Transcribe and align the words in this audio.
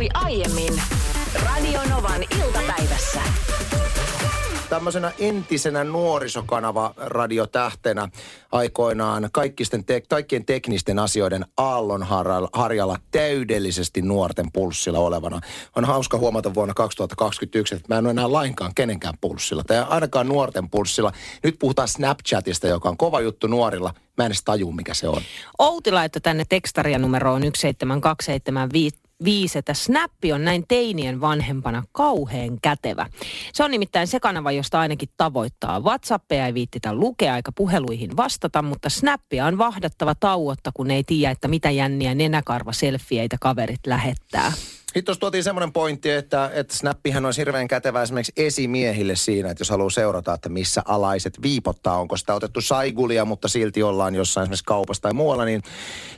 tapahtui 0.00 0.32
aiemmin 0.32 0.82
Radio 1.44 1.80
Novan 1.90 2.22
iltapäivässä. 2.22 3.20
Tämmöisenä 4.68 5.12
entisenä 5.18 5.84
nuorisokanava 5.84 6.94
radiotähtenä 6.96 8.08
aikoinaan 8.52 9.28
kaikkisten 9.32 9.84
te- 9.84 10.02
kaikkien 10.08 10.44
teknisten 10.44 10.98
asioiden 10.98 11.44
aallonharjalla 11.56 12.98
täydellisesti 13.10 14.02
nuorten 14.02 14.52
pulssilla 14.52 14.98
olevana. 14.98 15.40
On 15.76 15.84
hauska 15.84 16.18
huomata 16.18 16.54
vuonna 16.54 16.74
2021, 16.74 17.74
että 17.74 17.94
mä 17.94 17.98
en 17.98 18.06
ole 18.06 18.10
enää 18.10 18.32
lainkaan 18.32 18.72
kenenkään 18.74 19.14
pulssilla, 19.20 19.64
tai 19.64 19.84
ainakaan 19.88 20.28
nuorten 20.28 20.70
pulssilla. 20.70 21.12
Nyt 21.42 21.56
puhutaan 21.58 21.88
Snapchatista, 21.88 22.66
joka 22.66 22.88
on 22.88 22.96
kova 22.96 23.20
juttu 23.20 23.46
nuorilla. 23.46 23.94
Mä 24.18 24.24
en 24.24 24.26
edes 24.26 24.44
tajua, 24.44 24.72
mikä 24.72 24.94
se 24.94 25.08
on. 25.08 25.22
Outi 25.58 25.92
laittoi 25.92 26.20
tänne 26.20 26.44
tekstaria 26.48 26.98
numeroon 26.98 27.42
17275 27.42 28.99
viisi, 29.24 29.58
että 29.58 29.74
Snappi 29.74 30.32
on 30.32 30.44
näin 30.44 30.64
teinien 30.68 31.20
vanhempana 31.20 31.82
kauheen 31.92 32.60
kätevä. 32.60 33.06
Se 33.52 33.64
on 33.64 33.70
nimittäin 33.70 34.06
se 34.06 34.20
kanava, 34.20 34.52
josta 34.52 34.80
ainakin 34.80 35.08
tavoittaa. 35.16 35.80
WhatsAppia 35.80 36.46
ei 36.46 36.54
viittitä 36.54 36.94
lukea 36.94 37.36
eikä 37.36 37.52
puheluihin 37.52 38.16
vastata, 38.16 38.62
mutta 38.62 38.90
Snappia 38.90 39.46
on 39.46 39.58
vahdattava 39.58 40.14
tauotta, 40.14 40.70
kun 40.74 40.90
ei 40.90 41.04
tiedä, 41.04 41.30
että 41.30 41.48
mitä 41.48 41.70
jänniä 41.70 42.14
nenäkarva 42.14 42.72
selfieitä 42.72 43.36
kaverit 43.40 43.86
lähettää. 43.86 44.52
Sitten 44.90 45.04
tuossa 45.04 45.20
tuotiin 45.20 45.44
semmoinen 45.44 45.72
pointti, 45.72 46.10
että, 46.10 46.50
että 46.54 46.76
Snappihän 46.76 47.26
on 47.26 47.32
hirveän 47.36 47.68
kätevä 47.68 48.02
esimerkiksi 48.02 48.32
esimiehille 48.36 49.16
siinä, 49.16 49.50
että 49.50 49.60
jos 49.60 49.70
haluaa 49.70 49.90
seurata, 49.90 50.34
että 50.34 50.48
missä 50.48 50.82
alaiset 50.84 51.42
viipottaa, 51.42 52.00
onko 52.00 52.16
sitä 52.16 52.34
otettu 52.34 52.60
saigulia, 52.60 53.24
mutta 53.24 53.48
silti 53.48 53.82
ollaan 53.82 54.14
jossain 54.14 54.42
esimerkiksi 54.42 54.64
kaupassa 54.64 55.02
tai 55.02 55.12
muualla, 55.12 55.44
niin, 55.44 55.62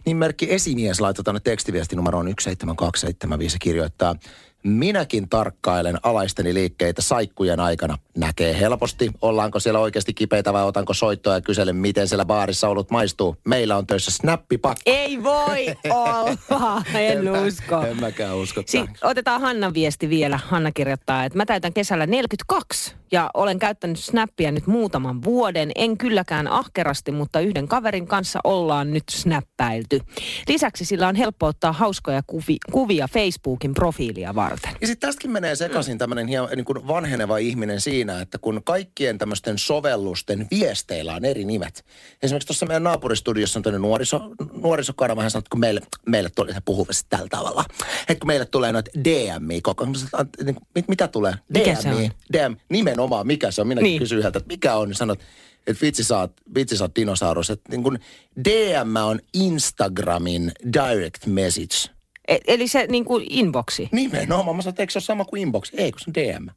niin 0.07 0.17
merkki 0.17 0.53
esimies 0.53 1.01
laitetaan 1.01 1.25
tuonne 1.25 1.41
tekstiviestinumeroon 1.45 2.27
17275 2.27 3.59
kirjoittaa– 3.59 4.15
Minäkin 4.65 5.29
tarkkailen 5.29 5.99
alaisteni 6.03 6.55
liikkeitä 6.55 7.03
saikkujen 7.03 7.61
aikana. 7.61 7.99
Näkee 8.17 8.61
helposti, 8.61 9.11
ollaanko 9.23 9.61
siellä 9.61 9.81
oikeasti 9.81 10.15
kipeitä 10.15 10.53
vai 10.53 10.65
otanko 10.65 10.95
soittoa 10.95 11.35
ja 11.35 11.41
kyselen, 11.41 11.77
miten 11.77 12.09
siellä 12.09 12.25
baarissa 12.25 12.69
ollut 12.69 12.91
maistuu. 12.91 13.37
Meillä 13.49 13.77
on 13.77 13.87
töissä 13.87 14.11
snappipakko. 14.11 14.83
Ei 14.87 15.23
voi 15.23 15.67
olla, 15.91 16.83
en 16.95 17.31
usko. 17.47 17.83
En 17.83 18.01
mäkään 18.01 18.37
usko. 18.37 18.63
Si- 18.67 18.85
otetaan 19.05 19.41
Hannan 19.41 19.75
viesti 19.75 20.09
vielä. 20.09 20.41
Hanna 20.45 20.73
kirjoittaa, 20.73 21.25
että 21.25 21.39
mä 21.39 21.47
täytän 21.47 21.73
kesällä 21.73 22.07
42 22.07 22.95
ja 23.13 23.31
olen 23.35 23.59
käyttänyt 23.59 23.99
snappia 23.99 24.53
nyt 24.53 24.67
muutaman 24.67 25.23
vuoden. 25.25 25.71
En 25.75 25.99
kylläkään 25.99 26.49
ahkerasti, 26.49 27.13
mutta 27.13 27.41
yhden 27.41 27.69
kaverin 27.69 28.07
kanssa 28.07 28.41
ollaan 28.45 28.93
nyt 28.93 29.05
snappäilty. 29.11 30.01
Lisäksi 30.49 30.85
sillä 30.85 31.09
on 31.09 31.15
helppo 31.17 31.47
ottaa 31.47 31.73
hauskoja 31.73 32.23
kuvi- 32.27 32.59
kuvia 32.73 33.09
Facebookin 33.09 33.75
profiilia 33.75 34.35
varten. 34.35 34.52
Ja 34.81 34.87
sitten 34.87 35.09
tästäkin 35.09 35.31
menee 35.31 35.57
sekaisin 35.57 35.99
tämmöinen 35.99 36.27
niin 36.27 36.65
kuin 36.65 36.89
vanheneva 36.89 37.39
ihminen 37.39 37.81
siinä, 37.81 38.21
että 38.21 38.39
kun 38.39 38.61
kaikkien 38.65 39.19
tämmöisten 39.19 39.59
sovellusten 39.59 40.47
viesteillä 40.51 41.15
on 41.15 41.25
eri 41.25 41.45
nimet. 41.45 41.85
Esimerkiksi 42.23 42.47
tuossa 42.47 42.67
meidän 42.67 42.83
naapuristudiossa 42.83 43.59
on 43.59 43.63
tämmöinen 43.63 43.83
nuoriso, 43.83 44.21
nuorisokanava, 44.63 45.23
hän 45.23 45.29
että 45.29 45.51
kun 45.51 45.61
meille, 45.61 45.81
meille 46.07 46.31
tuli, 46.37 46.55
se 46.55 46.61
puhuu 46.65 46.87
tällä 47.09 47.29
tavalla. 47.31 47.65
Että 48.09 48.21
kun 48.21 48.27
meille 48.27 48.47
tulee 48.47 48.73
noita 48.73 48.91
DMI 49.05 49.61
koko 49.61 49.85
ajan, 49.85 50.29
mit, 50.75 50.89
mitä 50.89 51.09
tulee? 51.09 51.35
Mikä 51.49 51.75
se 51.75 51.89
on? 51.89 52.11
DM, 52.33 52.57
nimenomaan, 52.69 53.27
mikä 53.27 53.51
se 53.51 53.61
on? 53.61 53.69
Minäkin 53.69 53.85
Niin. 53.85 53.93
niin. 53.93 54.01
kysyin 54.01 54.23
häneltä, 54.23 54.39
että 54.39 54.53
mikä 54.53 54.77
on, 54.77 54.89
niin 54.89 54.97
sanot, 54.97 55.21
että 55.67 55.83
vitsi 55.83 56.05
sä 56.05 56.19
oot, 56.19 56.33
vitsi 56.55 56.77
sä 56.77 56.85
oot 56.85 56.97
dinosaurus. 56.97 57.51
Että 57.51 57.71
niin 57.71 57.83
kun 57.83 57.99
DM 58.45 58.97
on 59.05 59.21
Instagramin 59.35 60.53
direct 60.73 61.27
message. 61.27 62.02
E- 62.35 62.39
eli 62.47 62.69
se 62.69 62.87
niin 62.87 63.05
kuin 63.05 63.27
inboxi. 63.31 63.89
Nimenomaan. 63.93 64.57
Mä 64.57 64.63
sanoin, 64.63 64.73
että 64.73 64.83
eikö 64.83 64.93
se 64.93 64.97
ole 64.99 65.03
sama 65.05 65.25
kuin 65.25 65.43
inbox? 65.43 65.71
Ei, 65.75 65.93
kun 65.93 66.01
se 66.01 66.05
on 66.11 66.15
DM. 66.15 66.49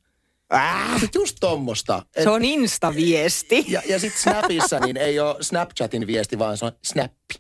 Äh, 0.53 1.01
just 1.15 1.37
tommosta. 1.39 2.01
Et, 2.15 2.23
Se 2.23 2.29
on 2.29 2.45
instaviesti. 2.45 3.65
ja, 3.67 3.81
ja 3.89 3.99
sitten 3.99 4.21
Snapissa 4.21 4.79
niin 4.79 4.97
ei 4.97 5.19
ole 5.19 5.35
Snapchatin 5.41 6.07
viesti, 6.07 6.39
vaan 6.39 6.57
se 6.57 6.65
on 6.65 6.71
Snappi. 6.83 7.35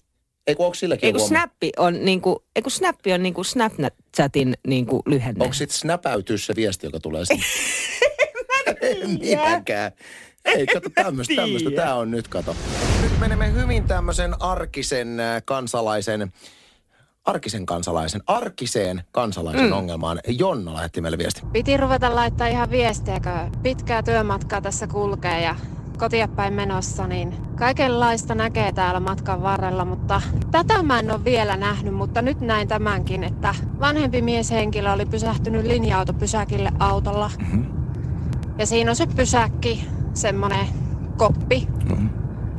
Ei 0.47 0.55
kun 0.55 0.65
onko 0.65 0.75
silläkin 0.75 1.07
Ei 1.07 1.11
kun 1.13 1.21
huomannut? 1.21 1.41
snappi 1.49 1.71
on 1.77 2.05
niinku, 2.05 2.43
ei 2.55 2.61
kun 2.61 2.71
snappi 2.71 3.13
on 3.13 3.23
niinku 3.23 3.43
Snapchatin 3.43 4.53
niinku 4.67 5.01
lyhenne. 5.05 5.43
Onko 5.43 5.53
sitten 5.53 5.77
snäpäytyy 5.77 6.37
se 6.37 6.55
viesti, 6.55 6.87
joka 6.87 6.99
tulee 6.99 7.25
sinne? 7.25 7.43
en 8.81 9.09
minäkään. 9.19 9.91
Ei, 10.45 10.65
kato 10.65 10.89
tämmöistä, 10.89 11.35
tämmöistä. 11.35 11.71
Tämä 11.71 11.95
on 11.95 12.11
nyt, 12.11 12.27
kato. 12.27 12.55
Nyt 13.01 13.19
menemme 13.19 13.53
hyvin 13.53 13.83
tämmöisen 13.83 14.41
arkisen 14.41 15.19
äh, 15.19 15.41
kansalaisen, 15.45 16.33
arkisen 17.25 17.65
kansalaisen, 17.65 18.21
arkiseen 18.27 19.03
kansalaisen 19.11 19.65
mm. 19.65 19.71
ongelmaan. 19.71 20.19
Jonna 20.27 20.73
lähetti 20.73 21.01
meille 21.01 21.17
viesti. 21.17 21.41
Piti 21.53 21.77
ruveta 21.77 22.15
laittaa 22.15 22.47
ihan 22.47 22.69
viestiä, 22.69 23.19
kun 23.19 23.61
pitkää 23.63 24.03
työmatkaa 24.03 24.61
tässä 24.61 24.87
kulkee 24.87 25.41
ja 25.41 25.55
kotia 25.97 26.27
päin 26.27 26.53
menossa, 26.53 27.07
niin 27.07 27.33
kaikenlaista 27.55 28.35
näkee 28.35 28.71
täällä 28.71 28.99
matkan 28.99 29.41
varrella, 29.41 29.85
mutta 29.85 30.21
tätä 30.51 30.83
mä 30.83 30.99
en 30.99 31.11
ole 31.11 31.23
vielä 31.23 31.57
nähnyt, 31.57 31.93
mutta 31.93 32.21
nyt 32.21 32.41
näin 32.41 32.67
tämänkin, 32.67 33.23
että 33.23 33.55
vanhempi 33.79 34.21
mieshenkilö 34.21 34.91
oli 34.91 35.05
pysähtynyt 35.05 35.65
linja-autopysäkille 35.65 36.71
autolla. 36.79 37.31
Ja 38.57 38.65
siinä 38.65 38.91
on 38.91 38.95
se 38.95 39.07
pysäkki, 39.15 39.87
semmonen 40.13 40.67
koppi. 41.17 41.67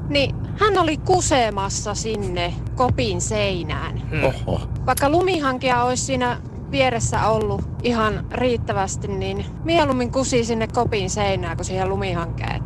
Niin 0.08 0.34
hän 0.60 0.78
oli 0.78 0.96
kusemassa 0.96 1.94
sinne 1.94 2.54
kopin 2.74 3.20
seinään. 3.20 4.02
Oho. 4.24 4.60
Vaikka 4.86 5.10
lumihankia 5.10 5.82
olisi 5.82 6.04
siinä 6.04 6.40
vieressä 6.70 7.28
ollut 7.28 7.62
ihan 7.82 8.26
riittävästi, 8.32 9.08
niin 9.08 9.46
mieluummin 9.64 10.12
kusi 10.12 10.44
sinne 10.44 10.66
kopin 10.66 11.10
seinään 11.10 11.56
kuin 11.56 11.64
siihen 11.66 11.88
lumihankeen. 11.88 12.62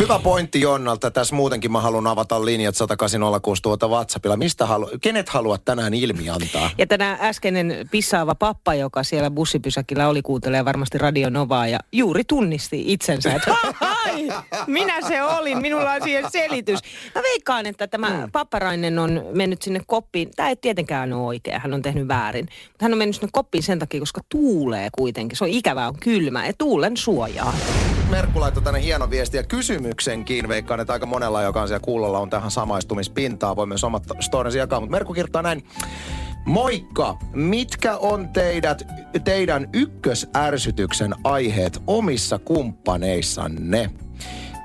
Hyvä 0.00 0.18
pointti 0.18 0.60
Jonnalta. 0.60 1.10
Tässä 1.10 1.34
muutenkin 1.34 1.72
mä 1.72 1.80
haluan 1.80 2.06
avata 2.06 2.44
linjat 2.44 2.74
18060 2.76 3.62
tuota 3.62 3.88
WhatsAppilla. 3.88 4.36
Mistä 4.36 4.66
halu, 4.66 4.88
kenet 5.00 5.28
haluat 5.28 5.64
tänään 5.64 5.94
ilmi 5.94 6.30
antaa? 6.30 6.70
Ja 6.78 6.86
tänä 6.86 7.18
äskeinen 7.20 7.88
pissaava 7.90 8.34
pappa, 8.34 8.74
joka 8.74 9.02
siellä 9.02 9.30
bussipysäkillä 9.30 10.08
oli, 10.08 10.22
kuuntelee 10.22 10.64
varmasti 10.64 10.98
Radio 10.98 11.30
Novaa 11.30 11.66
ja 11.66 11.78
juuri 11.92 12.24
tunnisti 12.24 12.92
itsensä, 12.92 13.32
että 13.34 13.54
minä 14.66 15.00
se 15.08 15.22
olin, 15.22 15.58
minulla 15.58 15.92
on 15.92 16.02
siihen 16.02 16.30
selitys. 16.30 16.80
Mä 17.14 17.22
veikkaan, 17.22 17.66
että 17.66 17.86
tämä 17.86 18.10
Mm. 18.10 18.30
papparainen 18.32 18.98
on 18.98 19.22
mennyt 19.34 19.62
sinne 19.62 19.80
koppiin. 19.86 20.30
Tämä 20.36 20.48
ei 20.48 20.56
tietenkään 20.56 21.12
ole 21.12 21.26
oikea, 21.26 21.58
hän 21.58 21.74
on 21.74 21.82
tehnyt 21.82 22.08
väärin. 22.08 22.48
Mutta 22.68 22.84
hän 22.84 22.92
on 22.92 22.98
mennyt 22.98 23.16
sinne 23.16 23.28
koppiin 23.32 23.62
sen 23.62 23.78
takia, 23.78 24.00
koska 24.00 24.20
tuulee 24.28 24.88
kuitenkin. 24.98 25.36
Se 25.38 25.44
on 25.44 25.50
ikävää, 25.50 25.88
on 25.88 25.98
kylmä 26.00 26.46
ja 26.46 26.52
tuulen 26.58 26.96
suojaa. 26.96 27.54
Merkku 28.10 28.40
laittoi 28.40 28.62
tänne 28.62 28.82
hieno 28.82 29.10
viesti 29.10 29.36
ja 29.36 29.42
kysymyksenkin. 29.42 30.48
Veikkaan, 30.48 30.80
että 30.80 30.92
aika 30.92 31.06
monella, 31.06 31.42
joka 31.42 31.62
on 31.62 31.68
siellä 31.68 31.84
kuulolla, 31.84 32.18
on 32.18 32.30
tähän 32.30 32.50
samaistumispintaa. 32.50 33.56
Voi 33.56 33.66
myös 33.66 33.84
omat 33.84 34.02
storinsa 34.20 34.58
jakaa. 34.58 34.80
Mutta 34.80 34.90
Merkku 34.90 35.14
kirjoittaa 35.14 35.42
näin. 35.42 35.64
Moikka! 36.44 37.16
Mitkä 37.34 37.96
on 37.96 38.28
teidät, 38.28 38.82
teidän 39.24 39.68
ykkösärsytyksen 39.72 41.14
aiheet 41.24 41.82
omissa 41.86 42.38
kumppaneissanne? 42.38 43.90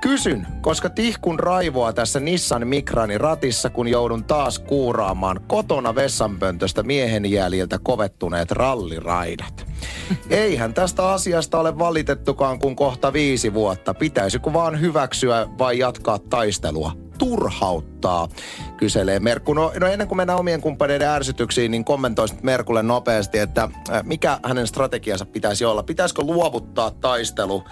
Kysyn, 0.00 0.46
koska 0.60 0.90
tihkun 0.90 1.38
raivoa 1.38 1.92
tässä 1.92 2.20
Nissan 2.20 2.68
Mikrani 2.68 3.18
ratissa, 3.18 3.70
kun 3.70 3.88
joudun 3.88 4.24
taas 4.24 4.58
kuuraamaan 4.58 5.40
kotona 5.46 5.94
vessanpöntöstä 5.94 6.82
miehen 6.82 7.30
jäljiltä 7.30 7.78
kovettuneet 7.82 8.50
ralliraidat. 8.50 9.66
Eihän 10.30 10.74
tästä 10.74 11.08
asiasta 11.08 11.58
ole 11.58 11.78
valitettukaan 11.78 12.58
kuin 12.58 12.76
kohta 12.76 13.12
viisi 13.12 13.54
vuotta. 13.54 13.94
Pitäisikö 13.94 14.52
vaan 14.52 14.80
hyväksyä 14.80 15.48
vai 15.58 15.78
jatkaa 15.78 16.18
taistelua? 16.18 17.05
Turhauttaa, 17.18 18.28
kyselee 18.76 19.20
Merkku. 19.20 19.54
No, 19.54 19.72
no 19.80 19.86
ennen 19.86 20.08
kuin 20.08 20.16
mennään 20.16 20.38
omien 20.38 20.60
kumppaneiden 20.60 21.08
ärsytyksiin, 21.08 21.70
niin 21.70 21.84
kommentoisit 21.84 22.42
Merkulle 22.42 22.82
nopeasti, 22.82 23.38
että 23.38 23.62
äh, 23.62 24.04
mikä 24.04 24.38
hänen 24.42 24.66
strategiansa 24.66 25.26
pitäisi 25.26 25.64
olla. 25.64 25.82
Pitäisikö 25.82 26.22
luovuttaa 26.22 26.90
taistelu 26.90 27.64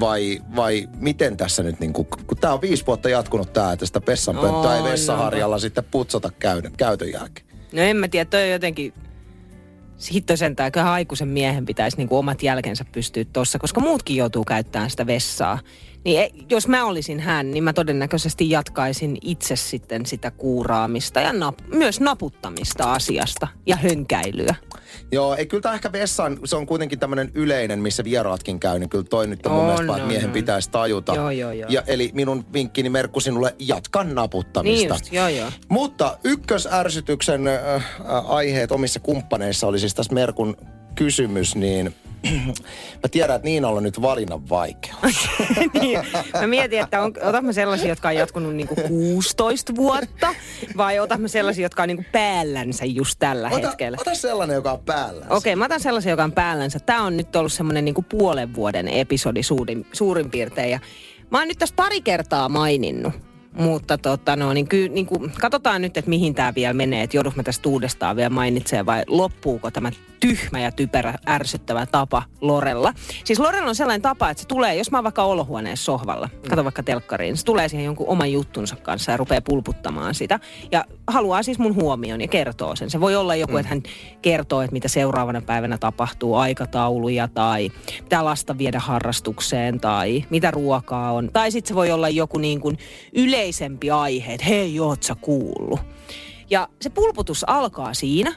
vai, 0.00 0.40
vai 0.56 0.88
miten 0.98 1.36
tässä 1.36 1.62
nyt, 1.62 1.80
niin 1.80 1.92
kuin, 1.92 2.06
kun 2.26 2.38
tämä 2.38 2.54
on 2.54 2.60
viisi 2.60 2.86
vuotta 2.86 3.08
jatkunut 3.08 3.52
tämä, 3.52 3.72
että 3.72 3.86
sitä 3.86 4.00
pessanpönttöä 4.00 4.76
ei 4.76 4.82
vessaharjalla 4.82 5.58
sitten 5.58 5.84
putsata 5.84 6.30
käydä, 6.38 6.70
käytön 6.76 7.12
jälkeen. 7.12 7.46
No 7.72 7.82
en 7.82 7.96
mä 7.96 8.08
tiedä, 8.08 8.30
toi 8.30 8.42
on 8.42 8.50
jotenkin 8.50 8.92
hitto 10.12 10.36
sentään, 10.36 10.72
kyllähän 10.72 10.92
aikuisen 10.92 11.28
miehen 11.28 11.66
pitäisi 11.66 11.96
niinku 11.96 12.16
omat 12.16 12.42
jälkensä 12.42 12.84
pystyä 12.92 13.24
tuossa, 13.32 13.58
koska 13.58 13.80
muutkin 13.80 14.16
joutuu 14.16 14.44
käyttämään 14.44 14.90
sitä 14.90 15.06
vessaa. 15.06 15.58
Niin 16.06 16.20
e, 16.20 16.30
jos 16.50 16.68
mä 16.68 16.84
olisin 16.84 17.20
hän, 17.20 17.50
niin 17.50 17.64
mä 17.64 17.72
todennäköisesti 17.72 18.50
jatkaisin 18.50 19.18
itse 19.22 19.56
sitten 19.56 20.06
sitä 20.06 20.30
kuuraamista 20.30 21.20
ja 21.20 21.32
nap, 21.32 21.58
myös 21.74 22.00
naputtamista 22.00 22.92
asiasta 22.92 23.48
ja 23.66 23.76
hönkäilyä. 23.76 24.54
Joo, 25.12 25.34
ei 25.34 25.46
kyllä 25.46 25.62
tämä 25.62 25.74
ehkä 25.74 25.92
vessan, 25.92 26.38
se 26.44 26.56
on 26.56 26.66
kuitenkin 26.66 26.98
tämmöinen 26.98 27.30
yleinen, 27.34 27.78
missä 27.78 28.04
vieraatkin 28.04 28.60
käy, 28.60 28.78
niin 28.78 28.88
kyllä 28.88 29.04
toi 29.04 29.26
nyt 29.26 29.46
on 29.46 29.52
mun 29.52 29.60
On, 29.60 29.66
mielestä, 29.66 29.86
vaan, 29.86 29.98
että 29.98 30.04
on, 30.04 30.12
miehen 30.12 30.28
on. 30.28 30.32
pitäisi 30.32 30.70
tajuta. 30.70 31.14
Joo, 31.14 31.30
joo, 31.30 31.52
joo. 31.52 31.70
Ja, 31.70 31.82
eli 31.86 32.10
minun 32.14 32.44
vinkkini 32.52 32.90
Merkku 32.90 33.20
sinulle, 33.20 33.54
jatka 33.58 34.04
naputtamista. 34.04 34.94
Niin 34.94 35.00
just, 35.02 35.12
joo 35.12 35.28
joo. 35.28 35.50
Mutta 35.68 36.18
ykkösärsytyksen 36.24 37.48
äh, 37.48 37.74
äh, 37.74 37.84
aiheet 38.30 38.72
omissa 38.72 39.00
kumppaneissa 39.00 39.66
oli 39.66 39.78
siis 39.78 39.94
tässä 39.94 40.14
Merkun 40.14 40.56
kysymys, 40.94 41.56
niin 41.56 41.94
mä 43.02 43.08
tiedän, 43.10 43.36
että 43.36 43.46
Niinalla 43.48 43.76
on 43.76 43.82
nyt 43.82 44.02
valinnan 44.02 44.48
vaikeus. 44.48 45.28
niin, 45.80 46.00
mä 46.40 46.46
mietin, 46.46 46.80
että 46.80 47.02
on, 47.02 47.12
otamme 47.22 47.52
sellaisia, 47.52 47.88
jotka 47.88 48.08
on 48.08 48.14
jatkunut 48.14 48.54
niinku 48.54 48.74
16 48.74 49.76
vuotta, 49.76 50.34
vai 50.76 50.98
otamme 50.98 51.28
sellaisia, 51.28 51.62
jotka 51.62 51.82
on 51.82 51.88
niinku 51.88 52.04
päällänsä 52.12 52.84
just 52.84 53.18
tällä 53.18 53.48
Ota, 53.52 53.66
hetkellä. 53.68 53.98
ota 54.00 54.14
sellainen, 54.14 54.54
joka 54.54 54.72
on 54.72 54.80
päällä. 54.80 55.26
Okei, 55.30 55.56
mä 55.56 55.64
otan 55.64 55.80
sellaisen, 55.80 56.10
joka 56.10 56.24
on 56.24 56.32
päällänsä. 56.32 56.78
Tämä 56.80 57.02
on 57.02 57.16
nyt 57.16 57.36
ollut 57.36 57.52
semmoinen 57.52 57.84
niinku 57.84 58.02
puolen 58.02 58.54
vuoden 58.54 58.88
episodi 58.88 59.42
suurin, 59.42 59.86
suurin 59.92 60.30
piirtein. 60.30 60.70
Ja 60.70 60.80
mä 61.30 61.38
oon 61.38 61.48
nyt 61.48 61.58
tässä 61.58 61.74
pari 61.76 62.00
kertaa 62.00 62.48
maininnut. 62.48 63.12
Mutta 63.58 63.98
tota 63.98 64.36
no, 64.36 64.52
niin 64.52 64.68
kyllä, 64.68 64.88
niin 64.88 65.06
kuin, 65.06 65.32
katsotaan 65.40 65.82
nyt, 65.82 65.96
että 65.96 66.08
mihin 66.08 66.34
tämä 66.34 66.54
vielä 66.54 66.74
menee, 66.74 67.02
että 67.02 67.16
joudunko 67.16 67.36
mä 67.36 67.42
tästä 67.42 67.68
uudestaan 67.68 68.16
vielä 68.16 68.30
mainitsee 68.30 68.86
vai 68.86 69.02
loppuuko 69.06 69.70
tämä 69.70 69.90
tyhmä 70.20 70.60
ja 70.60 70.72
typerä 70.72 71.14
ärsyttävä 71.28 71.86
tapa 71.86 72.22
Lorella. 72.40 72.92
Siis 73.24 73.38
Lorella 73.38 73.68
on 73.68 73.74
sellainen 73.74 74.02
tapa, 74.02 74.30
että 74.30 74.40
se 74.40 74.48
tulee, 74.48 74.74
jos 74.74 74.90
mä 74.90 74.98
oon 74.98 75.04
vaikka 75.04 75.22
olohuoneessa 75.22 75.84
sohvalla, 75.84 76.28
kato 76.48 76.64
vaikka 76.64 76.82
telkkariin, 76.82 77.28
niin 77.28 77.36
se 77.36 77.44
tulee 77.44 77.68
siihen 77.68 77.84
jonkun 77.84 78.08
oman 78.08 78.32
juttunsa 78.32 78.76
kanssa 78.76 79.12
ja 79.12 79.16
rupeaa 79.16 79.40
pulputtamaan 79.40 80.14
sitä. 80.14 80.40
Ja 80.72 80.84
haluaa 81.06 81.42
siis 81.42 81.58
mun 81.58 81.74
huomion 81.74 82.20
ja 82.20 82.28
kertoo 82.28 82.76
sen. 82.76 82.90
Se 82.90 83.00
voi 83.00 83.16
olla 83.16 83.34
joku, 83.34 83.52
mm. 83.52 83.58
että 83.58 83.68
hän 83.68 83.82
kertoo, 84.22 84.62
että 84.62 84.72
mitä 84.72 84.88
seuraavana 84.88 85.40
päivänä 85.40 85.78
tapahtuu, 85.78 86.34
aikatauluja 86.34 87.28
tai 87.28 87.70
mitä 88.02 88.24
lasta 88.24 88.58
viedä 88.58 88.78
harrastukseen 88.78 89.80
tai 89.80 90.24
mitä 90.30 90.50
ruokaa 90.50 91.12
on. 91.12 91.30
Tai 91.32 91.50
sitten 91.50 91.68
se 91.68 91.74
voi 91.74 91.90
olla 91.90 92.08
joku 92.08 92.38
niin 92.38 92.60
kuin 92.60 92.78
yleisempi 93.46 93.90
aihe, 93.90 94.34
että 94.34 94.46
hei, 94.46 94.80
oot 94.80 95.02
sä 95.02 95.14
kuullut. 95.20 95.80
Ja 96.50 96.68
se 96.82 96.90
pulputus 96.90 97.44
alkaa 97.48 97.94
siinä, 97.94 98.34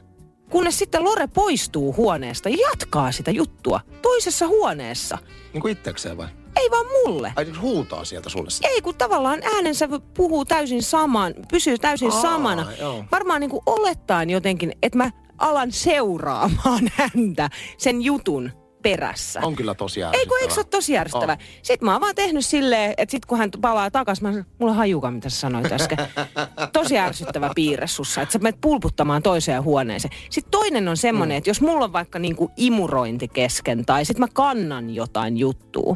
kunnes 0.49 0.79
sitten 0.79 1.03
Lore 1.03 1.27
poistuu 1.27 1.93
huoneesta 1.93 2.49
ja 2.49 2.57
jatkaa 2.69 3.11
sitä 3.11 3.31
juttua 3.31 3.81
toisessa 4.01 4.47
huoneessa. 4.47 5.17
Niin 5.53 5.61
kuin 5.61 5.71
itsekseen 5.71 6.17
vai? 6.17 6.27
Ei 6.55 6.71
vaan 6.71 6.85
mulle. 6.85 7.33
Ai 7.35 7.45
nyt 7.45 7.61
huutaa 7.61 8.05
sieltä 8.05 8.29
sulle. 8.29 8.49
Ei, 8.63 8.81
kun 8.81 8.95
tavallaan 8.95 9.39
äänensä 9.55 9.89
puhuu 10.13 10.45
täysin 10.45 10.83
saman, 10.83 11.33
pysyy 11.51 11.77
täysin 11.77 12.11
Aa, 12.11 12.21
samana. 12.21 12.67
joo. 12.79 13.03
Varmaan 13.11 13.41
niin 13.41 13.51
kuin 13.51 13.63
olettaen 13.65 14.29
jotenkin, 14.29 14.73
että 14.83 14.97
mä 14.97 15.11
alan 15.37 15.71
seuraamaan 15.71 16.91
häntä 16.97 17.49
sen 17.77 18.01
jutun 18.01 18.51
perässä. 18.81 19.39
On 19.43 19.55
kyllä 19.55 19.75
tosi 19.75 20.01
Ei 20.01 20.25
kun 20.25 20.37
eikö 20.41 20.53
se 20.53 20.59
ole 20.59 20.67
tosi 20.69 20.93
järjestävä? 20.93 21.31
On. 21.31 21.37
Sitten 21.61 21.85
mä 21.85 21.91
oon 21.91 22.01
vaan 22.01 22.15
tehnyt 22.15 22.45
silleen, 22.45 22.93
että 22.97 23.11
sit 23.11 23.25
kun 23.25 23.37
hän 23.37 23.49
palaa 23.61 23.91
takaisin, 23.91 24.23
mä 24.23 24.31
sanon, 24.31 24.45
mulla 24.59 24.71
on 24.71 24.77
hajuka, 24.77 25.11
mitä 25.11 25.29
sä 25.29 25.39
sanoit 25.39 25.71
äsken. 25.71 25.97
Tosi 26.73 26.97
ärsyttävä 26.97 27.51
piirre 27.55 27.87
sussa, 27.87 28.21
että 28.21 28.33
sä 28.33 28.39
menet 28.39 28.61
pulputtamaan 28.61 29.23
toiseen 29.23 29.63
huoneeseen. 29.63 30.13
Sitten 30.29 30.51
toinen 30.51 30.87
on 30.87 30.97
semmoinen, 30.97 31.35
mm. 31.35 31.37
että 31.37 31.49
jos 31.49 31.61
mulla 31.61 31.85
on 31.85 31.93
vaikka 31.93 32.19
niinku 32.19 32.51
imurointi 32.57 33.27
kesken 33.27 33.85
tai 33.85 34.05
sitten 34.05 34.21
mä 34.21 34.27
kannan 34.33 34.95
jotain 34.95 35.37
juttua, 35.37 35.95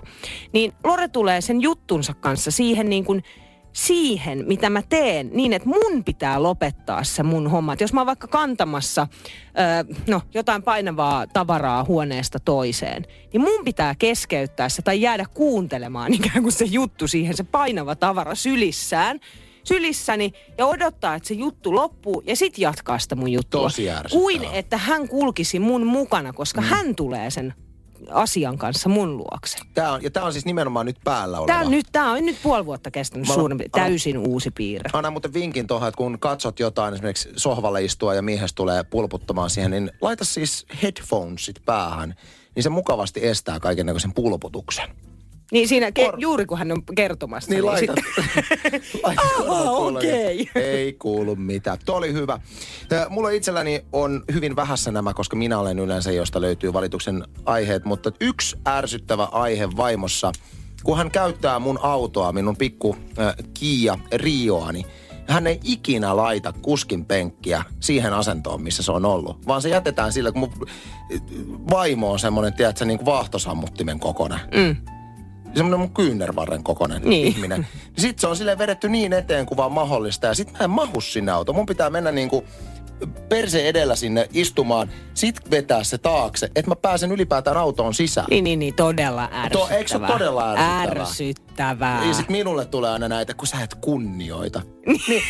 niin 0.52 0.74
Lore 0.84 1.08
tulee 1.08 1.42
sen 1.42 1.62
juttunsa 1.62 2.14
kanssa 2.14 2.52
siihen 2.52 2.90
niin 2.90 3.06
kuin 3.06 3.24
siihen, 3.74 4.44
mitä 4.48 4.70
mä 4.70 4.82
teen, 4.90 5.30
niin 5.34 5.54
että 5.54 5.70
mun 5.70 6.04
pitää 6.04 6.44
lopettaa 6.44 7.04
se 7.04 7.24
mun 7.24 7.50
homma. 7.50 7.74
Et 7.74 7.82
jos 7.82 7.94
mä 7.94 8.00
oon 8.00 8.08
vaikka 8.08 8.28
kantamassa 8.28 9.08
ö, 9.90 9.94
no, 10.08 10.22
jotain 10.34 10.64
painavaa 10.64 11.28
tavaraa 11.28 11.84
huoneesta 11.84 12.40
toiseen, 12.40 13.06
niin 13.34 13.42
mun 13.42 13.66
pitää 13.66 13.96
keskeyttää 13.96 14.70
se 14.70 14.82
tai 14.82 15.02
jäädä 15.02 15.26
kuuntelemaan 15.34 16.14
ikään 16.24 16.44
kuin 16.44 16.54
se 16.54 16.66
juttu 16.66 17.08
siihen, 17.08 17.38
se 17.38 17.44
painava 17.44 17.96
tavara 17.96 18.36
sylissään 18.36 19.20
sylissäni 19.64 20.34
ja 20.58 20.66
odottaa, 20.66 21.16
että 21.16 21.28
se 21.28 21.34
juttu 21.34 21.76
loppuu 21.76 22.24
ja 22.26 22.36
sit 22.36 22.58
jatkaa 22.58 23.00
sitä 23.00 23.16
mun 23.16 23.32
juttua. 23.32 23.70
Kuin 24.12 24.44
että 24.44 24.78
hän 24.78 25.08
kulkisi 25.08 25.60
mun 25.60 25.86
mukana, 25.86 26.34
koska 26.34 26.62
mm. 26.62 26.68
hän 26.68 26.96
tulee 26.96 27.30
sen 27.30 27.54
asian 28.12 28.58
kanssa 28.58 28.90
mun 28.90 29.18
luokse. 29.18 29.58
Tää 29.74 29.92
on, 29.92 30.04
ja 30.04 30.12
tämä 30.12 30.26
on 30.26 30.34
siis 30.34 30.46
nimenomaan 30.46 30.86
nyt 30.86 30.98
päällä 31.04 31.38
oleva. 31.38 31.48
Tämä 31.48 31.66
on 31.66 31.72
nyt, 31.72 31.86
tää 31.92 32.12
on 32.12 32.26
nyt 32.26 32.38
puoli 32.44 32.66
vuotta 32.66 32.92
kestänyt 32.92 33.28
Mä- 33.28 33.34
suurin, 33.34 33.58
mä- 33.58 33.64
täysin 33.72 34.18
uusi 34.18 34.52
piirre. 34.52 34.90
Anna 34.94 35.12
muuten 35.12 35.34
vinkin 35.34 35.68
tuohon, 35.68 35.88
että 35.88 35.98
kun 35.98 36.20
katsot 36.20 36.60
jotain, 36.60 36.94
esimerkiksi 36.94 37.30
sohvalle 37.38 37.84
istua 37.84 38.14
ja 38.16 38.22
miehes 38.22 38.54
tulee 38.54 38.84
pulputtamaan 38.84 39.50
siihen, 39.50 39.72
niin 39.72 39.92
laita 40.02 40.26
siis 40.26 40.66
headphonesit 40.84 41.62
päähän, 41.66 42.16
niin 42.56 42.64
se 42.64 42.70
mukavasti 42.70 43.28
estää 43.28 43.60
kaiken 43.60 43.86
näköisen 43.86 44.14
pulputuksen. 44.14 44.90
Niin 45.54 45.68
siinä, 45.68 45.92
ke, 45.92 46.06
Kor- 46.06 46.16
juuri 46.20 46.46
kun 46.46 46.58
hän 46.58 46.72
on 46.72 46.84
kertomassa. 46.96 47.52
Niin 47.52 47.66
laita. 47.66 47.94
sitten- 47.96 48.82
laita 49.04 49.22
Aha, 49.34 49.44
kuulolle. 49.44 50.00
okei. 50.00 50.50
Ei 50.56 50.94
kuulu 50.94 51.36
mitään. 51.36 51.78
Tuo 51.86 51.96
oli 51.96 52.14
hyvä. 52.14 52.40
Mulla 53.10 53.30
itselläni 53.30 53.86
on 53.92 54.24
hyvin 54.34 54.56
vähässä 54.56 54.92
nämä, 54.92 55.14
koska 55.14 55.36
minä 55.36 55.60
olen 55.60 55.80
yleensä, 55.80 56.12
josta 56.12 56.42
löytyy 56.42 56.74
valituksen 56.74 57.24
aiheet. 57.46 57.86
Mutta 57.86 58.12
yksi 58.22 58.56
ärsyttävä 58.68 59.24
aihe 59.24 59.70
vaimossa, 59.78 60.32
kun 60.84 60.98
hän 60.98 61.12
käyttää 61.12 61.60
mun 61.60 61.80
autoa, 61.82 62.32
minun 62.32 62.58
pikku 62.58 62.96
äh, 63.20 63.34
Kia 63.54 63.98
Rioani, 64.14 64.86
hän 65.28 65.48
ei 65.48 65.60
ikinä 65.64 66.16
laita 66.18 66.54
kuskin 66.62 67.06
penkkiä 67.06 67.64
siihen 67.80 68.14
asentoon, 68.14 68.62
missä 68.62 68.84
se 68.84 68.92
on 68.92 69.06
ollut. 69.06 69.48
Vaan 69.48 69.62
se 69.62 69.70
jätetään 69.70 70.14
sillä, 70.14 70.32
kun 70.32 70.40
mun 70.40 70.68
vaimo 71.70 72.12
on 72.12 72.20
semmoinen, 72.20 72.54
tiedätkö, 72.54 72.86
niin 72.86 72.98
kuin 72.98 73.06
vaahtosammuttimen 73.06 74.00
kokonen 74.00 74.40
Mm. 74.56 74.76
Semmoinen 75.56 75.80
mun 75.80 75.94
kyynärvarren 75.94 76.64
kokoinen 76.64 77.02
Niin. 77.06 77.28
ihminen. 77.28 77.68
Sitten 77.98 78.22
se 78.22 78.28
on 78.28 78.36
sille 78.38 78.58
vedetty 78.58 78.90
niin 78.90 79.14
eteen 79.14 79.46
kuin 79.46 79.58
vaan 79.58 79.72
mahdollista. 79.72 80.28
Ja 80.28 80.34
sitten 80.34 80.56
mä 80.58 80.64
en 80.64 80.70
mahu 80.70 81.02
sinne 81.02 81.32
auto. 81.32 81.54
Mun 81.54 81.66
pitää 81.66 81.90
mennä 81.90 82.12
niinku 82.12 82.44
perse 83.30 83.68
edellä 83.68 83.96
sinne 83.96 84.28
istumaan, 84.34 84.90
sit 85.14 85.52
vetää 85.52 85.84
se 85.84 85.98
taakse, 85.98 86.46
että 86.56 86.72
mä 86.72 86.76
pääsen 86.76 87.12
ylipäätään 87.12 87.58
autoon 87.58 87.94
sisään. 87.94 88.28
Niin, 88.30 88.44
niin, 88.44 88.60
niin, 88.60 88.74
todella 88.76 89.30
ärsyttävää. 89.34 89.78
eikö 89.78 89.90
se 89.90 89.98
ole 89.98 90.08
todella 90.08 90.52
ärsyttävää? 90.52 91.02
Ärsyttävää. 91.02 92.06
Ja 92.06 92.14
sit 92.14 92.30
minulle 92.30 92.66
tulee 92.66 92.92
aina 92.92 93.08
näitä, 93.08 93.34
kun 93.34 93.48
sä 93.48 93.58
et 93.64 93.74
kunnioita. 93.76 94.62
niin. 95.08 95.24